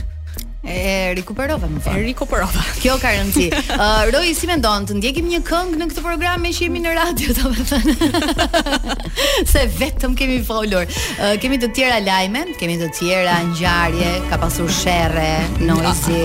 [0.67, 1.95] E rikuperova më fal.
[1.95, 2.63] E rikuperova.
[2.81, 3.49] Kjo ka rëndsi.
[3.77, 7.33] Uh, Roi si mendon të ndjekim një këngë në këtë program me jemi në radio,
[7.37, 8.63] domethënë.
[9.51, 10.89] Se vetëm kemi folur.
[11.21, 16.23] Uh, kemi të tjera lajme, kemi të tjera ngjarje, ka pasur sherre, noisy,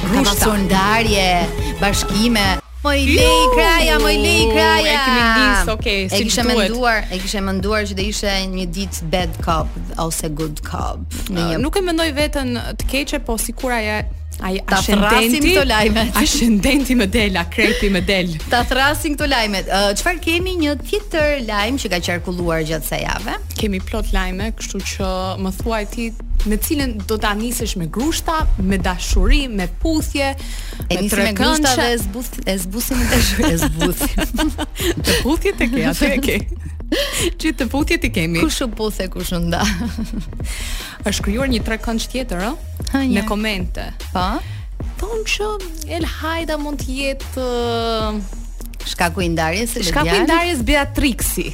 [0.00, 1.28] ka pasur ndarje,
[1.82, 2.54] bashkime.
[2.84, 4.92] Moj Likra, ja Moj Likra, ja.
[4.92, 6.24] E kemi nis, okay, si duhet.
[6.24, 9.68] E kisha menduar, e kisha menduar që do ishte një ditë bad cop
[9.98, 11.00] ose good cop.
[11.32, 13.96] Uh, nuk e mendoj veten të keqe, po sikur ajo
[14.40, 16.06] Ai ta thrasim këto lajme.
[16.18, 18.34] Ascendenti më del, krepi më Del.
[18.50, 19.62] Ta thrasin këto lajme.
[19.98, 23.38] Çfarë uh, kemi një tjetër lajm që ka qarkulluar gjatë sa jave?
[23.60, 25.12] Kemi plot lajme, kështu që
[25.44, 26.08] më thuaj ti
[26.44, 30.32] me cilën do ta nisësh me grushta, me dashuri, me puthje,
[30.88, 33.08] e me tre Me grushta dhe zbusim e zbusim
[33.40, 34.54] me zbusim.
[35.00, 36.40] të puthjet e ke, atë e ke.
[37.40, 38.40] Që të futje ti kemi.
[38.44, 39.62] Kush u puthe kush u nda?
[41.08, 43.02] Është krijuar një tre këngë tjetër, ë?
[43.12, 43.88] Në komente.
[44.12, 44.26] Po.
[45.00, 47.50] Thon po, që El Haida mund të jetë
[48.88, 51.50] shkaku i ndarjes së Shkaku i ndarjes Beatrixi.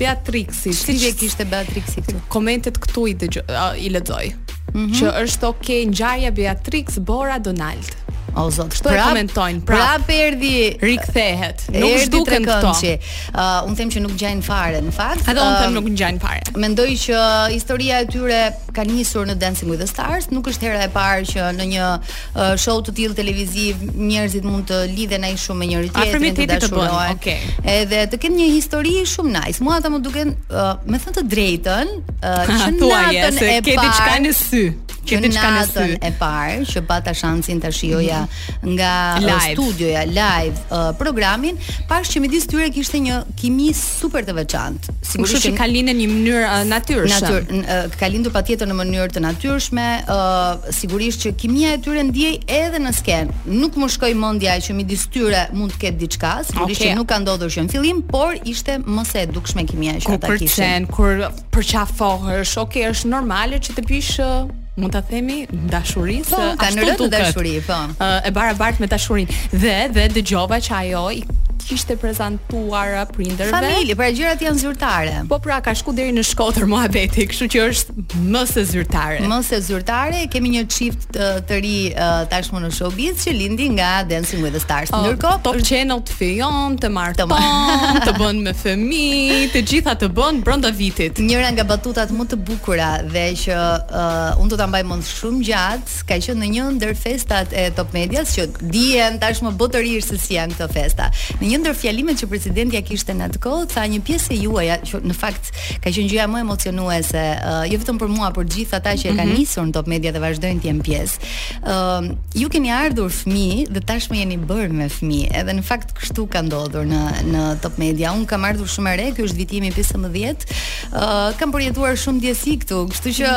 [0.00, 2.22] Beatrixi, si që kishte Beatrixi këtu?
[2.32, 3.48] Komentet këtu i dëgjoj,
[3.86, 4.26] i lexoj.
[4.72, 4.94] Mm -hmm.
[4.98, 7.92] Që është okay ngjarja Beatrix Bora Donald.
[8.34, 9.60] O zot, kështu komentojnë.
[9.68, 11.66] Prap, prap erdhi, rikthehet.
[11.74, 12.70] Nuk zhduken këto.
[12.86, 15.26] Uh, un them që nuk gjajn fare, në fakt.
[15.28, 16.54] Edhe uh, un them nuk gjajn fare.
[16.56, 17.18] Mendoj që
[17.52, 18.38] historia e tyre
[18.74, 21.90] ka nisur në Dancing with the Stars, nuk është hera e parë që në një
[21.90, 26.46] uh, show të tillë televiziv njerëzit mund të lidhen ai shumë me njëri tjetrin, të
[26.54, 27.02] dashurojnë.
[27.18, 27.36] Okej.
[27.36, 27.76] Okay.
[27.82, 29.62] Edhe të kenë një histori shumë nice.
[29.64, 33.60] Mua ata më duken, uh, me thënë të drejtën, uh, që natën e parë.
[33.68, 34.64] Ke diçka në sy
[35.06, 38.72] që ti çka në e parë që bata shansin ta shijoja mm -hmm.
[38.72, 39.52] nga live.
[39.52, 41.56] studioja live uh, programin,
[41.88, 44.92] pash që midis tyre kishte një kimi super të veçantë.
[45.02, 47.20] Sigurisht që ka lindur në një mënyrë uh, natyrshme.
[47.20, 52.02] Natyr, uh, ka lindur patjetër në mënyrë të natyrshme, uh, sigurisht që kimia e tyre
[52.06, 53.32] ndiej edhe në sken.
[53.50, 56.92] Nuk më shkoi mendja që midis tyre mund të ketë diçka, sigurisht okay.
[56.94, 60.36] që nuk ka ndodhur që në fillim, por ishte më se dukshme kimia që ata
[60.38, 60.86] kishin.
[60.86, 66.94] Kur përqafohesh, okay, është normale që të pish uh mund ta themi dashurisë po, ashtu
[67.02, 71.24] të dashuri po e barabart me dashurinë dhe dhe dëgjova që ajo i
[71.66, 73.52] kishte prezantuar uh, prindërve.
[73.54, 75.14] Familje, pra gjërat janë zyrtare.
[75.30, 79.22] Po pra ka shku deri në Shkodër Muhabeti, kështu që është më se zyrtare.
[79.30, 83.34] Më se zyrtare, kemi një çift të, uh, të ri uh, tashmë në showbiz që
[83.36, 84.90] lindi nga Dancing with the Stars.
[84.92, 89.64] Oh, Ndërkohë, Top Channel të fejon, të marr të marr, të bën me fëmijë, të
[89.72, 91.20] gjitha të bën brenda vitit.
[91.22, 95.44] Njëra nga batutat më të bukura dhe që uh, unë do ta mbaj mend shumë
[95.50, 100.18] gjatë, ka qenë në një ndër festat e Top Medias që dihen tashmë botërisht se
[100.20, 101.06] si janë këto festa.
[101.42, 104.36] Në një ndër fjalimet që presidenti ja kishte në atë kohë, tha një pjesë e
[104.40, 108.30] juaj, ja, që në fakt ka qenë gjëja më emocionuese, uh, jo vetëm për mua,
[108.34, 109.36] por gjithë ata që e kanë mhm.
[109.40, 111.28] nisur në Top Media dhe vazhdojnë të jenë pjesë.
[111.60, 115.34] Ëm uh, ju keni ardhur fëmijë dhe tashmë jeni bërë me fëmijë.
[115.42, 118.12] Edhe në fakt kështu ka ndodhur në në Top Media.
[118.16, 120.48] Un kam ardhur shumë re, ky është vitimi 15.
[120.88, 123.34] uh, kam përjetuar shumë djesi këtu, kështu që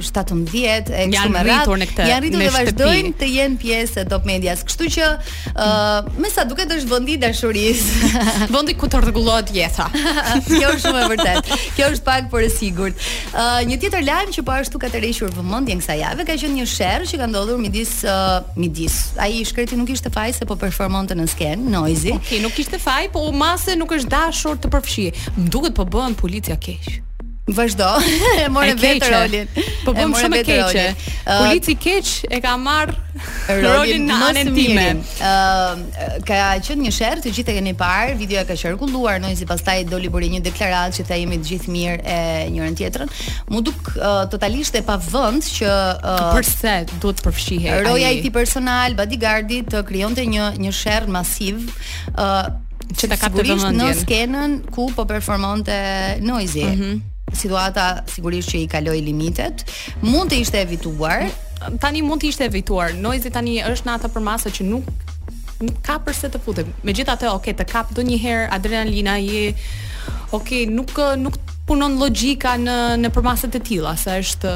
[0.00, 1.40] 17 e kështu me radhë.
[1.40, 2.06] Jan rritur në këtë.
[2.08, 4.62] Jan rritur në rritur dhe vazhdojnë të jenë pjesë e top medias.
[4.68, 8.10] Kështu që, ë, uh, me sa duket është vendi i dashurisë.
[8.58, 9.86] Vendi ku të rregullohet jeta.
[10.48, 11.58] Kjo është shumë e vërtetë.
[11.76, 13.08] Kjo është pak por e sigurt.
[13.32, 16.36] Ë, uh, një tjetër lajm që po ashtu ka të rëshur vëmendje kësaj jave, ka
[16.38, 18.98] qenë një sherr që ka ndodhur midis uh, midis.
[19.20, 22.14] Ai i shkreti nuk ishte faj se po performonte në sken, Noizi.
[22.14, 25.10] Okej, okay, nuk ishte faj, po masë nuk është dashur të përfshi.
[25.42, 26.98] Mduket po bën policia keq.
[27.48, 27.84] Vazhdo.
[28.42, 29.48] E morën vetë rolin.
[29.84, 31.04] Po bën po, shumë e keq.
[31.26, 32.92] Polici keq e ka marr
[33.48, 34.84] rolin në anën time.
[35.24, 39.48] Ë ka qenë një sherr, të gjithë e keni parë, videoja ka qarkulluar, noi si
[39.48, 42.18] pastaj doli bëri një deklaratë që tha jemi të gjithë mirë e
[42.52, 43.12] njërin tjetrën.
[43.50, 47.80] Mu duk uh, totalisht e pavënd që uh, përse duhet të përfshihej.
[47.88, 51.64] Roja i tij personal, bodyguardi të krijonte një një sherr masiv.
[52.12, 52.48] Ë uh,
[52.98, 53.84] që ta kapte vëmendjen.
[53.84, 55.74] Në skenën ku po performonte
[56.24, 56.64] Noizi.
[56.64, 56.98] Mhm
[57.36, 59.64] situata sigurisht që i kaloi limitet,
[60.02, 61.28] mund të ishte evituar.
[61.82, 62.94] Tani mund të ishte evituar.
[62.94, 64.90] Noizi tani është në atë përmasë që nuk
[65.58, 66.68] nuk ka përse të futem.
[66.86, 69.48] Megjithatë, ok, të kap donjëherë adrenalina, je
[70.36, 71.34] ok, nuk nuk
[71.68, 74.52] punon logjika në në përmasat e tilla, sa është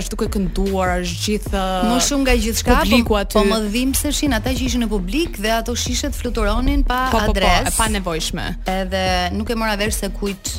[0.00, 3.36] është duke kënduar, është gjithë më shumë nga gjithçka po- publiku aty.
[3.36, 6.82] Po, po më dhim se shin ata që ishin në publik dhe ato shishet fluturonin
[6.88, 7.68] pa po, adresë.
[7.68, 8.46] Po, po, pa nevojshme.
[8.74, 9.04] Edhe
[9.38, 10.56] nuk e mora vesh se kujt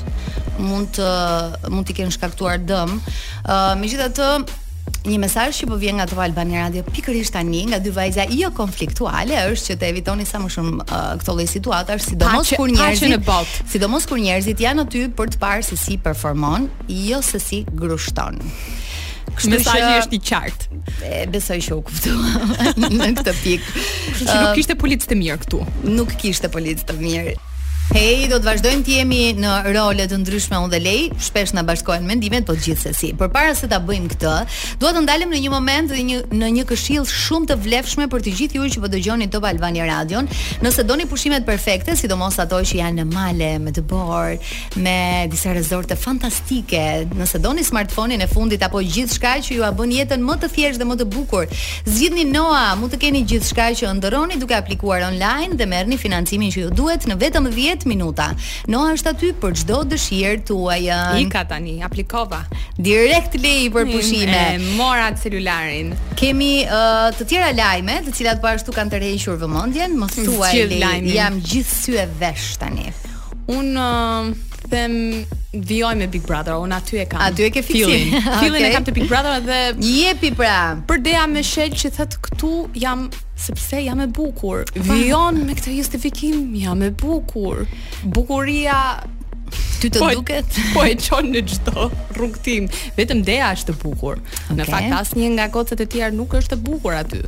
[0.61, 1.09] mund të
[1.73, 2.95] mund t'i kenë shkaktuar dëm.
[2.97, 4.31] Ë, uh, megjithatë,
[5.11, 8.49] një mesazh që po vjen nga Top Albani Radio pikërisht tani nga dy vajza jo
[8.55, 13.31] konfliktuale është që të evitoni sa më shumë uh, këto lloj situatash, sidomos kur njerëzit,
[13.71, 18.41] sidomos kur njerëzit janë aty për të parë se si performon, jo se si grushton.
[19.37, 22.13] Kështë me është i qartë e, Besoj shu këftu
[22.97, 23.83] Në këtë pikë
[24.21, 25.59] që nuk uh, kishte politës të mirë këtu
[25.93, 27.35] Nuk kishte politës të mirë
[27.95, 31.61] Hej, do të vazhdojmë të jemi në role të ndryshme unë dhe Lej, shpesh na
[31.63, 33.13] bashkojnë mendimet, po gjithsesi.
[33.15, 34.31] Por para se ta bëjmë këtë,
[34.81, 38.25] dua të ndalem në një moment dhe një në një këshill shumë të vlefshme për
[38.25, 40.19] të gjithë ju që po dëgjoni Top Albania Radio.
[40.65, 44.35] Nëse doni pushimet perfekte, sidomos ato që janë në male, me të bor,
[44.83, 44.97] me
[45.31, 46.83] disa resorte fantastike,
[47.15, 50.83] nëse doni smartphone e fundit apo gjithçka që ju a bën jetën më të thjeshtë
[50.83, 51.47] dhe më të bukur,
[51.87, 56.65] zgjidhni Noa, mund të keni gjithçka që ëndërroni duke aplikuar online dhe merrni financimin që
[56.65, 58.29] ju duhet në vetëm 10 minuta.
[58.71, 60.79] No është aty për çdo dëshirë tuaj.
[61.19, 62.41] I ka tani, aplikova.
[62.79, 64.41] Direkt lei për pushime.
[64.79, 65.93] Mora celularin.
[66.17, 69.97] Kemi uh, të tjera lajme, të cilat po ashtu kanë tërhequr vëmendjen.
[69.99, 70.53] Mos thuaj,
[71.11, 72.89] jam gjithë e vesh tani.
[73.53, 74.31] Un uh,
[74.71, 75.01] them
[75.61, 77.21] Vjoj me Big Brother, unë aty e kam.
[77.25, 78.13] Aty e ke fiksin.
[78.25, 78.67] Fillin okay.
[78.69, 80.57] Ah, e kam te Big Brother dhe jepi pra.
[80.89, 82.51] Për dea me shell që thëtë këtu
[82.81, 83.07] jam
[83.41, 84.65] sepse jam e bukur.
[84.89, 87.63] Vijon me këtë justifikim, jam e bukur.
[88.05, 88.77] Bukuria
[89.81, 90.59] ty të po, duket.
[90.75, 91.89] Po e çon në çdo
[92.19, 92.69] rrugtim.
[92.99, 94.21] Vetëm dea është e bukur.
[94.21, 94.57] Okay.
[94.61, 97.23] Në fakt asnjë nga gocët e tjera nuk është e bukur aty.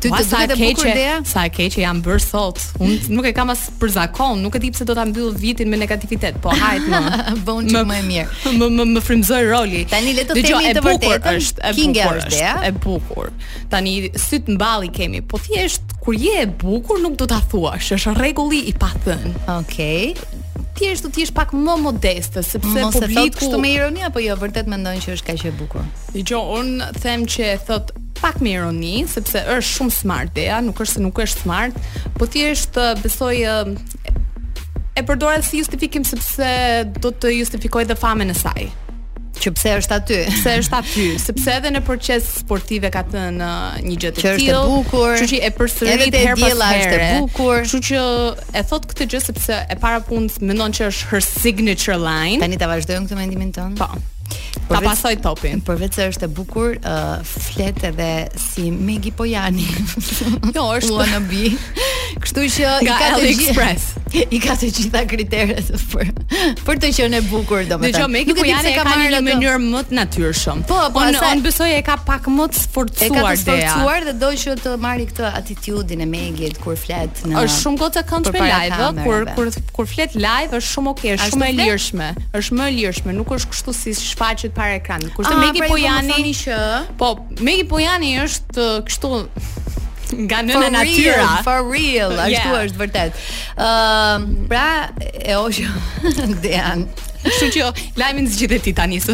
[0.00, 0.78] Ty të sa e keq
[1.28, 2.60] sa e keq jam bërë sot.
[2.80, 5.68] Unë nuk e kam as për zakon, nuk e di pse do ta mbyll vitin
[5.70, 7.00] me negativitet, po hajt më.
[7.44, 8.30] Bën çik më e mirë.
[8.60, 9.82] Më më më frymzoi roli.
[9.90, 10.80] Tani le të themi të vërtetën.
[10.80, 12.40] Dgjoj, e bukur është, e bukur është.
[12.68, 13.30] E bukur.
[13.72, 13.94] Tani
[14.24, 18.16] sy të mballi kemi, po thjesht kur je e bukur nuk do ta thuash, është
[18.18, 19.30] rregulli i pa thën.
[19.60, 20.14] Okej.
[20.80, 24.68] Thjesht do t'jesh pak më modeste, sepse publiku thotë kështu me ironi apo jo, vërtet
[24.70, 25.84] mendon që është kaq e bukur.
[26.14, 30.98] Dgjoj, un them që thot pak me ironi, sepse është shumë smart Dea, nuk është
[30.98, 31.80] se nuk është smart,
[32.18, 33.56] po thjesht besoj e,
[35.00, 36.52] e përdora si justifikim sepse
[37.00, 38.68] do të justifikoj dhe famën e saj.
[39.40, 40.16] Që pse është aty?
[40.36, 41.04] Se është aty?
[41.22, 43.48] Sepse edhe në proces sportive ka të në
[43.86, 44.34] një gjë të tillë.
[44.34, 45.14] Që është e bukur.
[45.22, 46.60] që, që e përsërit her pas herë.
[46.60, 47.64] Edhe është e bukur.
[47.72, 48.02] që, që
[48.60, 52.40] e thot këtë gjë sepse e para punës mendon që është her signature line.
[52.44, 53.88] Tani të vazhdojnë këtë mendimin ton Po.
[54.70, 55.60] Ta pasoj topin.
[55.66, 59.66] Përveç se është e bukur, uh, flet edhe si Megi Pojani.
[60.56, 60.94] jo, është.
[60.94, 61.48] Ua në bi.
[62.22, 63.99] Kështu që i ka të gjithë.
[64.34, 66.08] i ka të gjitha kriteret për
[66.66, 67.96] për të qenë e bukur domethënë.
[67.96, 70.62] Dgjoj, Meki ku janë ka marrë në mënyrë më të natyrshëm.
[70.70, 73.08] Po, po, unë un besoj e ka pak më të sforcuar dhe.
[73.14, 77.44] Ka të sforcuar dhe do që të marri këtë atitudin e Megit kur flet në
[77.44, 81.30] Është shumë kohë të këndshme live, kur kur kur flet live është shumë okay, është
[81.34, 82.08] shumë e lirshme.
[82.40, 85.14] Është më e lirshme, nuk është kështu si shfaqet para ekranit.
[85.16, 87.12] Kurse ah, Megi Pojani pra Po,
[87.50, 89.14] Megi Pojani është kështu
[90.14, 91.42] nga nëna natyra.
[91.44, 92.64] For real, ashtu yeah.
[92.66, 93.20] është vërtet.
[93.60, 96.84] Ëm, uh, pra e hoqë Dean.
[97.20, 97.64] Kështu që
[98.00, 99.12] lajmin zgjidhe ti tani së.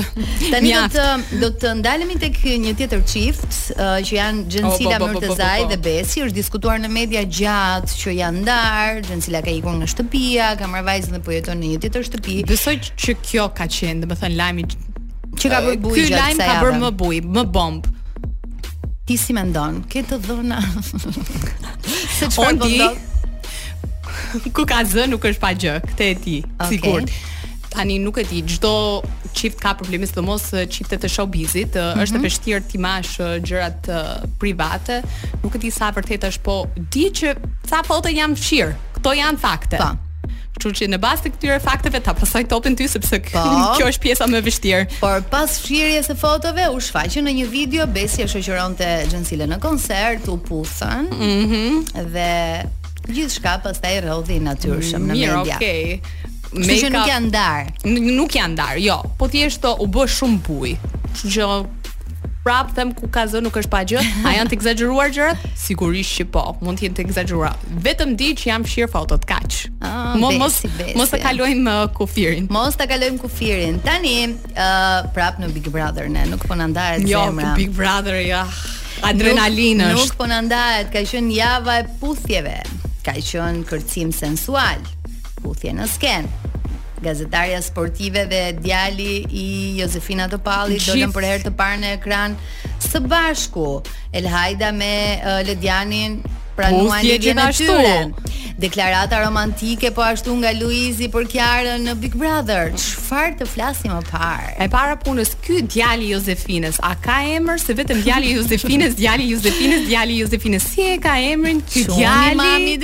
[0.53, 1.07] Tani do të
[1.43, 5.39] do të ndalemi tek një tjetër çift uh, që janë Xhensila oh, po, po, po,
[5.73, 10.53] dhe Besi, është diskutuar në media gjatë që janë ndar, Xhensila ka ikur nga shtëpia,
[10.61, 12.39] ka marrë vajzën dhe po jeton në një tjetër shtëpi.
[12.53, 14.69] Besoj që kjo ka qenë, do të thënë lajmi
[15.35, 15.99] që ka bërë gjatë kësaj.
[15.99, 17.93] Ky lajm ka bërë më buj, më bomb.
[19.07, 19.85] Ti si mendon?
[19.87, 20.59] Ke të dhona
[22.17, 22.89] Se çfarë po do?
[24.57, 26.69] Ku ka zë nuk është pa gjë, këtë e ti, okay.
[26.73, 27.13] sigurt.
[27.73, 28.73] Tani nuk e di, çdo
[29.37, 32.03] çift ka probleme, sidomos çiftet e showbizit, mm -hmm.
[32.03, 32.27] është e mhm.
[32.27, 33.13] vështirë ti mash
[33.47, 33.91] gjërat
[34.41, 35.03] private.
[35.45, 37.37] Nuk e di sa vërtet është, po di që
[37.69, 38.75] sa foto jam fshir.
[38.99, 39.77] Këto janë fakte.
[39.77, 39.93] Pa.
[39.95, 40.06] Po
[40.67, 43.45] kështu që në bazë të këtyre fakteve ta pasoj topin ty sepse po,
[43.79, 44.83] kjo është pjesa më e vështirë.
[45.03, 49.61] Por pas shfirjes së fotove u shfaqën në një video besi e shoqëronte Xhensile në
[49.63, 51.11] koncert, u puthën.
[51.13, 51.47] Mhm.
[51.47, 52.33] Mm dhe
[53.17, 55.39] gjithçka pastaj rrodhi natyrshëm në Mirë, media.
[55.39, 56.35] Mirë, okay.
[56.57, 57.67] Kështu nuk janë ndar.
[58.17, 58.99] Nuk janë ndar, jo.
[59.21, 60.77] Po thjesht u bë shumë buj.
[61.13, 61.49] Kështu që
[62.47, 63.99] prap them ku ka nuk është pa gjë.
[64.29, 65.43] A janë të egzageruar gjërat?
[65.59, 67.57] Sigurisht që po, mund të jenë të egzageruar.
[67.87, 69.57] Vetëm di që jam fshir fotot kaq.
[69.83, 72.47] Oh, mos besi, besi, mos ta kalojmë uh, kufirin.
[72.55, 73.81] Mos ta kalojmë kufirin.
[73.83, 77.51] Tani, ë uh, prap në Big Brother ne nuk po na ndahet jo, zemra.
[77.51, 78.45] Jo, Big Brother ja.
[78.47, 79.09] Jo.
[79.11, 80.05] Adrenalinë është.
[80.05, 82.55] Nuk po na ndahet, ka qenë java e puthjeve.
[83.07, 84.87] Ka qenë kërcim sensual.
[85.43, 86.76] Puthje në skenë
[87.09, 89.13] gazetarja sportive dhe djali
[89.45, 89.47] i
[89.83, 92.35] Josefina Topalli dolën për herë të parë në ekran
[92.89, 93.69] së bashku
[94.21, 96.21] Elhajda me uh, Ledianin
[96.57, 97.95] pranuan lidhjen e tyre.
[98.57, 102.71] Deklarata romantike po ashtu nga Luizi për Kiarën në Big Brother.
[102.73, 104.55] Çfarë të flasim më parë?
[104.65, 108.97] E para punës ky djali i Josefines, a ka emër se vetëm djali i Josefines,
[108.97, 110.71] djali i Josefines, djali i Josefines.
[110.73, 112.33] Si e ka emrin ky djali?
[112.33, 112.75] Shumë mami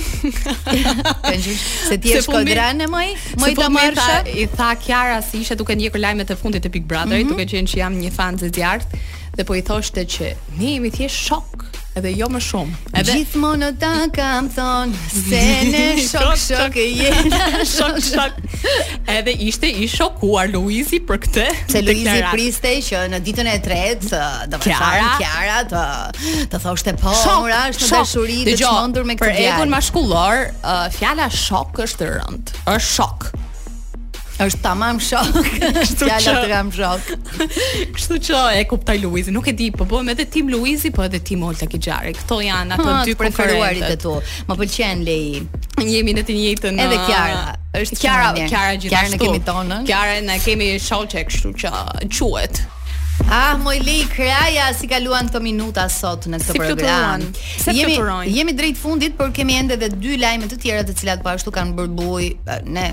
[1.90, 3.08] se ti je skuadran e moj,
[3.40, 6.70] moj ta mërshë I tha Kiara se si ishte duke ndjekur lajmet e fundit të
[6.72, 7.38] Big Brotherit, mm -hmm.
[7.46, 8.88] duke qenë që jam një fan zezjart
[9.38, 12.78] dhe po i thoshte që ne jemi thjesht shok Edhe jo më shumë.
[13.02, 17.32] Edhe gjithmonë ta kam thon se ne shok shok e jeni
[17.74, 18.38] shok shok.
[19.12, 21.48] Edhe ishte i shokuar Luizi për këtë.
[21.76, 24.22] Se Luizi priste që në ditën e tretë
[24.54, 25.84] do të shara Kiara të
[26.56, 27.12] të thoshte po,
[27.44, 29.28] ora është shok, dashuri të çmendur me këtë.
[29.28, 32.56] Për egon maskullor, uh, fjala shok është rënd.
[32.72, 33.34] Është shok
[34.40, 35.38] është tamam shok.
[35.78, 37.12] Kështu që ja kam shok.
[37.96, 41.20] Kështu që e kuptaj Luizi, nuk e di, po bëhem edhe tim Luizi, po edhe
[41.28, 42.14] tim Olta Kixhari.
[42.18, 44.16] këto janë ato dy preferuarit e tu.
[44.50, 45.42] Më pëlqen Lei.
[45.86, 46.82] Jemi në të njëjtën.
[46.88, 47.56] Edhe Kiara.
[47.82, 48.92] Është Kiara, Kiara gjithashtu.
[48.92, 49.86] Kjara ne kemi tonën.
[49.88, 51.76] Kiara ne kemi shoqe kështu që
[52.20, 52.64] quhet.
[53.32, 57.22] Ah, moj li, kreaja, si kaluan të minuta sot në këtë si program.
[57.36, 60.84] Si fluturojnë, se jemi, Jemi drejt fundit, por kemi ende dhe dy lajme të tjera
[60.88, 62.30] të cilat po ashtu kanë bërbuj,
[62.74, 62.88] ne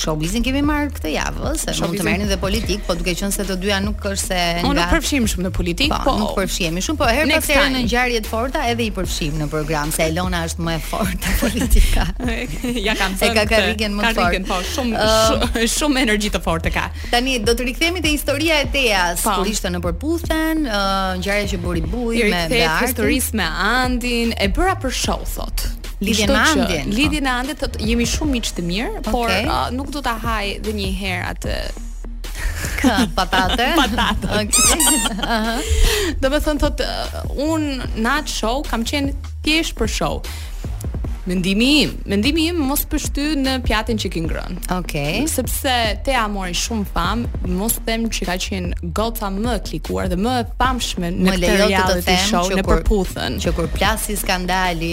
[0.00, 3.44] showbizin kemi marr këtë javë, se mund të merrni dhe politik, po duke qenë se
[3.46, 6.32] të dyja nuk është se nga Unë nuk përfshijem shumë në politik, po, po nuk
[6.38, 9.92] përfshijem shumë, po herë pas herë në ngjarje të forta edhe i përfshijem në program
[9.94, 12.06] se Elona është më e fortë politika.
[12.84, 13.30] ja kam thënë.
[13.30, 14.18] E ka karrigen më fort.
[14.18, 16.86] Karrigen po shumë um, shumë energji të fortë ka.
[17.14, 21.48] Tani do të rikthehemi te historia e Teas, po, kur ishte në përputhen, uh, ngjarja
[21.54, 23.46] që bëri buj jo, me Beart, historisë me
[23.84, 26.84] Andin, e bëra për show thotë lidhje me andin.
[26.94, 27.56] Lidhje me andin,
[27.88, 29.10] jemi shumë miq të mirë, okay.
[29.10, 31.58] por uh, nuk do ta haj dhe një herë atë
[32.80, 35.60] Ka, patate patate ok aha uh -huh.
[36.20, 37.62] do të them thotë uh, un
[38.06, 40.20] nat show kam qenë thjesht për show
[41.26, 44.56] Mendimi im, mendimi im mos pështy në pjatën që ki ngrën.
[44.76, 44.80] Okej.
[44.80, 45.20] Okay.
[45.32, 50.18] Sepse te a mori shumë fam, mos them që ka qenë gota më klikuar dhe
[50.20, 53.38] më e famshme në këtë reality të show në përputhën.
[53.40, 54.90] Që kur plasi skandali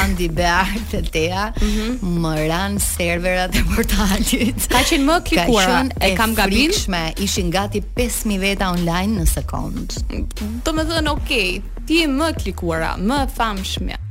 [0.00, 4.64] Andi Beart dhe Tea, mm më ran serverat e portalit.
[4.72, 5.68] Ka qenë më klikuar.
[5.68, 6.72] Ka qenë e, kam gabim.
[6.72, 9.98] Frikshme, ishin gati 5000 veta online në sekond.
[10.66, 14.05] Domethënë, okay, ti je më klikuara, më famshme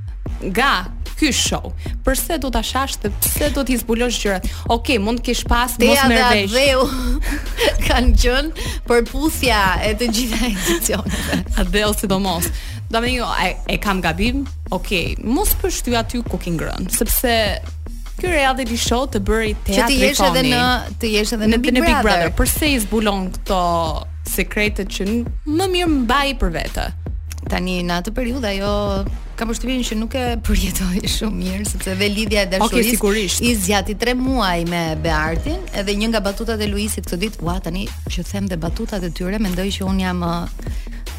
[0.54, 1.72] nga ky show.
[2.04, 4.48] Përse do ta shash dhe pse do të zbulosh gjërat?
[4.66, 6.20] Okej, okay, mund të kesh pas mos merresh.
[6.20, 6.88] Ja, dhe Adeu
[7.88, 11.38] kanë qenë për e të gjitha edicioneve.
[11.64, 12.50] Adeu sidomos.
[12.92, 14.44] Do më jo, e, e kam gabim.
[14.76, 17.32] Okej, okay, mos pështy aty ku ke ngrën, sepse
[18.16, 19.76] Ky reality show të bëri teatri fami.
[19.76, 20.60] Që ti jesh edhe në,
[21.02, 22.30] të jesh edhe në, në Big Brother.
[22.38, 23.58] Përse i zbulon këto
[24.32, 25.08] sekretet që
[25.44, 26.86] më mirë mbaj për vete?
[27.52, 28.72] Tani në atë periudhë ajo
[29.36, 33.54] kam përshtypjen që nuk e përjetoi shumë mirë sepse dhe lidhja e dashurisë okay, i
[33.60, 37.84] zgjati 3 muaj me Beartin edhe një nga batutat e Luisit këtë ditë ua tani
[38.08, 40.24] që them dhe batutat e tyre mendoj që un jam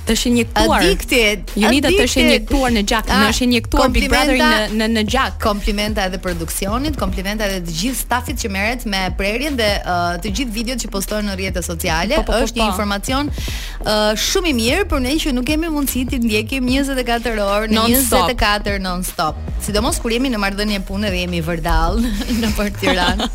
[0.06, 0.84] të është injektuar.
[0.84, 1.22] Adikti,
[1.68, 5.04] Unita të është injektuar në gjak, në është ah, injektuar Big Brother në në në
[5.12, 5.36] gjak.
[5.42, 10.32] Komplimenta edhe produksionit, komplimenta edhe të gjithë stafit që merret me prerjen dhe uh, të
[10.40, 12.46] gjithë videot që postojnë në rrjetet sociale, po, po, po, po.
[12.46, 16.70] është një informacion uh, shumë i mirë për ne që nuk kemi mundësi ti ndjekim
[16.70, 19.40] 24 orë në non 24 nonstop.
[19.42, 22.00] Non Sidomos kur jemi në marrëdhënie punë dhe jemi vërdall
[22.42, 23.30] në Port Tiranë.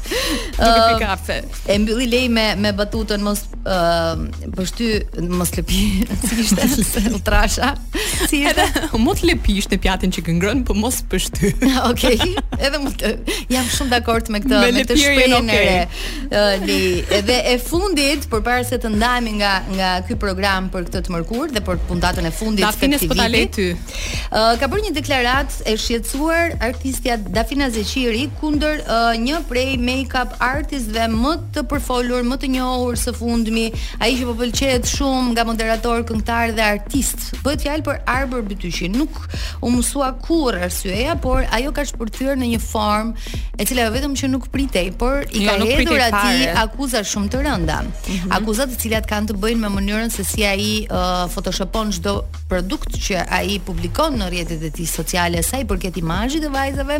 [1.01, 5.81] kafe uh, e mbylli lej me me batutën mos ë uh, po mos lepi
[6.25, 7.75] si ishte ultrasha
[8.29, 11.51] si ishte edhe, mos lepi ishte pjatën që këngron po mos pështy
[11.85, 13.11] ok edhe të,
[13.53, 15.69] jam shumë dakord me këtë me, me të shpejtën okay.
[15.77, 16.79] e li
[17.19, 21.53] edhe e fundit përpara se të ndajmi nga nga ky program për këtë të mërkur
[21.53, 26.57] dhe për puntatën e fundit Dafina Spitali ty uh, ka bërë një deklaratë e shqetsuar
[26.71, 32.97] artistja Dafina Zeqiri kundër uh, një prej make-up artistëve më të përfolur më të njohur
[32.97, 33.69] së fundi Rhythmi,
[34.01, 37.27] ai që po pëlqejet shumë nga moderator, këngëtar dhe artist.
[37.43, 38.89] Bëhet fjalë për Arbor Bytyshi.
[38.93, 39.17] Nuk
[39.63, 43.13] u mësua kurrë arsyeja, por ajo ka shpërthyer në një form
[43.59, 47.29] e cila vetëm që nuk pritej, por i jo, ka jo, hedhur atij akuza shumë
[47.33, 47.79] të rënda.
[47.83, 48.35] Mm -hmm.
[48.39, 52.13] Akuza të cilat kanë të bëjnë me mënyrën se si ai uh, photoshopon çdo
[52.47, 56.97] produkt që ai publikon në rrjetet e tij sociale sa i përket imazhit të vajzave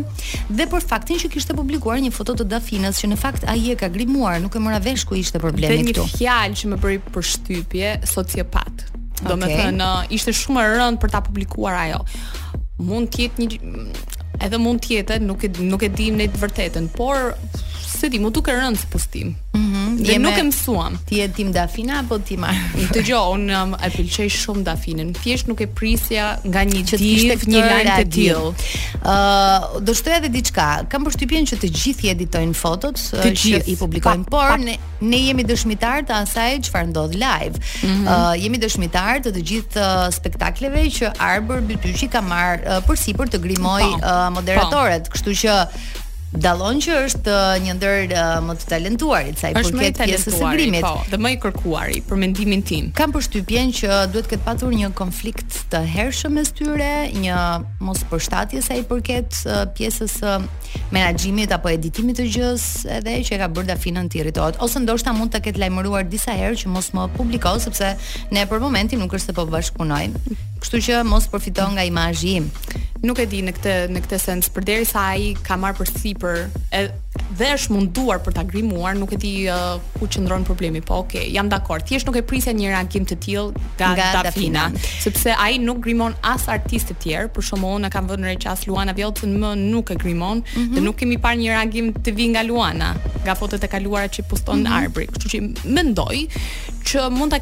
[0.58, 3.76] dhe për faktin që kishte publikuar një foto të Dafinës që në fakt ai e
[3.76, 6.06] ka grimuar, nuk e mora vesh ku ishte problemi këtu.
[6.16, 8.86] Dhe një fal që më bëri përshtypje sociopat.
[9.22, 9.28] Okay.
[9.28, 12.00] Do thënë, ishte shumë e rëndë për ta publikuar ajo.
[12.82, 13.84] Mund të jetë një
[14.48, 17.36] edhe mund të jetë, nuk e nuk e dim në të vërtetën, por
[17.92, 19.24] se ti mu duke rënd së Ëh.
[19.24, 20.00] mm -hmm.
[20.06, 22.50] Dhe nuk e mësuam Ti e tim dafina apo ti ma
[22.94, 26.96] Të gjo, unë um, e pëlqej shumë dafinin Thjesht nuk e prisja nga një që
[27.00, 32.08] ishte një lajnë të tjil uh, Do shtoja dhe diçka Kam përshtypjen që të gjithi
[32.16, 34.58] editojnë fotot Të gjithi I publikojnë pa, Por pa.
[34.58, 38.06] Ne, ne jemi dëshmitar të asaj që farë ndodhë live mm -hmm.
[38.08, 43.12] uh, Jemi dëshmitar të të gjithë uh, spektakleve Që Arbor Bytyshi ka marë uh, përsi
[43.20, 45.54] për të grimoj uh, moderatoret Kështu që
[46.34, 50.52] dallon që është uh, një ndër uh, më të talentuarit sa i përket pjesës së
[50.56, 50.86] grimit.
[50.86, 52.92] Po, dhe më i kërkuari për mendimin tim.
[52.96, 57.40] Kam përshtypjen që duhet këtë patur një konflikt të hershëm mes tyre, një
[57.84, 60.46] mospërshtatje sa i përket uh, pjesës së uh,
[60.96, 62.68] menaxhimit apo editimit të gjës,
[63.02, 66.32] edhe që e ka bërë Dafinën të irritohet ose ndoshta mund të ketë lajmëruar disa
[66.36, 67.92] herë që mos më publiko sepse
[68.32, 70.24] ne për momentin nuk është se po bashkunojmë.
[70.62, 72.48] Kështu që mos përfiton nga imazhi im.
[73.02, 76.44] Nuk e di në këtë në këtë sens përderisa ai ka marrë për si për
[77.40, 81.18] dhe është munduar për ta grimuar, nuk e di uh, ku qëndron problemi, po ok,
[81.34, 81.86] jam dakord.
[81.88, 84.68] Thjesht nuk e prisja një reagim të tillë nga, Dafina,
[85.04, 88.66] sepse ai nuk grimon as artist të tjerë, për shkakun na kanë vënë që as
[88.70, 90.76] Luana Vjollcën më nuk e grimon mm -hmm.
[90.76, 94.28] dhe nuk kemi parë një reagim të vi nga Luana, nga fotot e kaluara që
[94.30, 94.80] puston mm -hmm.
[94.82, 95.08] Arbri.
[95.08, 95.38] Kështu që
[95.78, 96.18] mendoj
[96.90, 97.40] që mund ta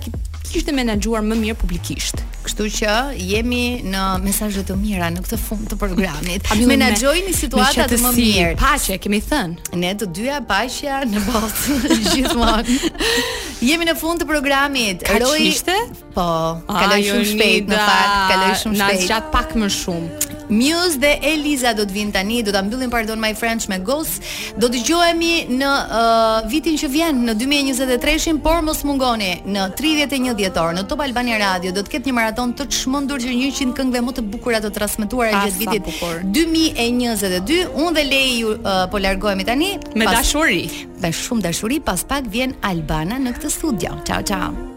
[0.50, 2.16] kishte menaxhuar më mirë publikisht.
[2.46, 2.92] Kështu që
[3.32, 3.64] jemi
[3.94, 6.42] në mesazhe të mira në këtë fund të programit.
[6.74, 8.54] Menaxhojini situatën më mirë.
[8.64, 9.78] Paqe, kemi thënë.
[9.80, 11.78] Ne të dyja paqja në botë
[12.10, 12.80] gjithmonë.
[13.70, 15.06] Jemi në fund të programit.
[15.08, 15.76] Ka qishte?
[16.16, 16.26] Po,
[16.70, 19.00] kaloj shumë shpejt në fakt, kaloj shumë shpejt.
[19.00, 20.36] Na zgjat pak më shumë.
[20.50, 24.26] Muse dhe Eliza do të vinë tani, do ta mbyllim pardon my friends me Ghost.
[24.60, 30.74] Do dëgjohemi në uh, vitin që vjen në 2023-shin, por mos mungoni në 31 dhjetor
[30.76, 34.16] në Top Albania Radio do të ketë një maraton të çmendur që 100 këngëve më
[34.20, 36.02] të bukura të transmetuara gjatë vitit
[36.39, 37.62] 2022.
[37.76, 40.66] Unë dhe Lei ju uh, po largohemi tani me dashuri.
[41.00, 44.00] Me shumë dashuri, pas pak vjen Albana në këtë studio.
[44.08, 44.70] Ciao ciao.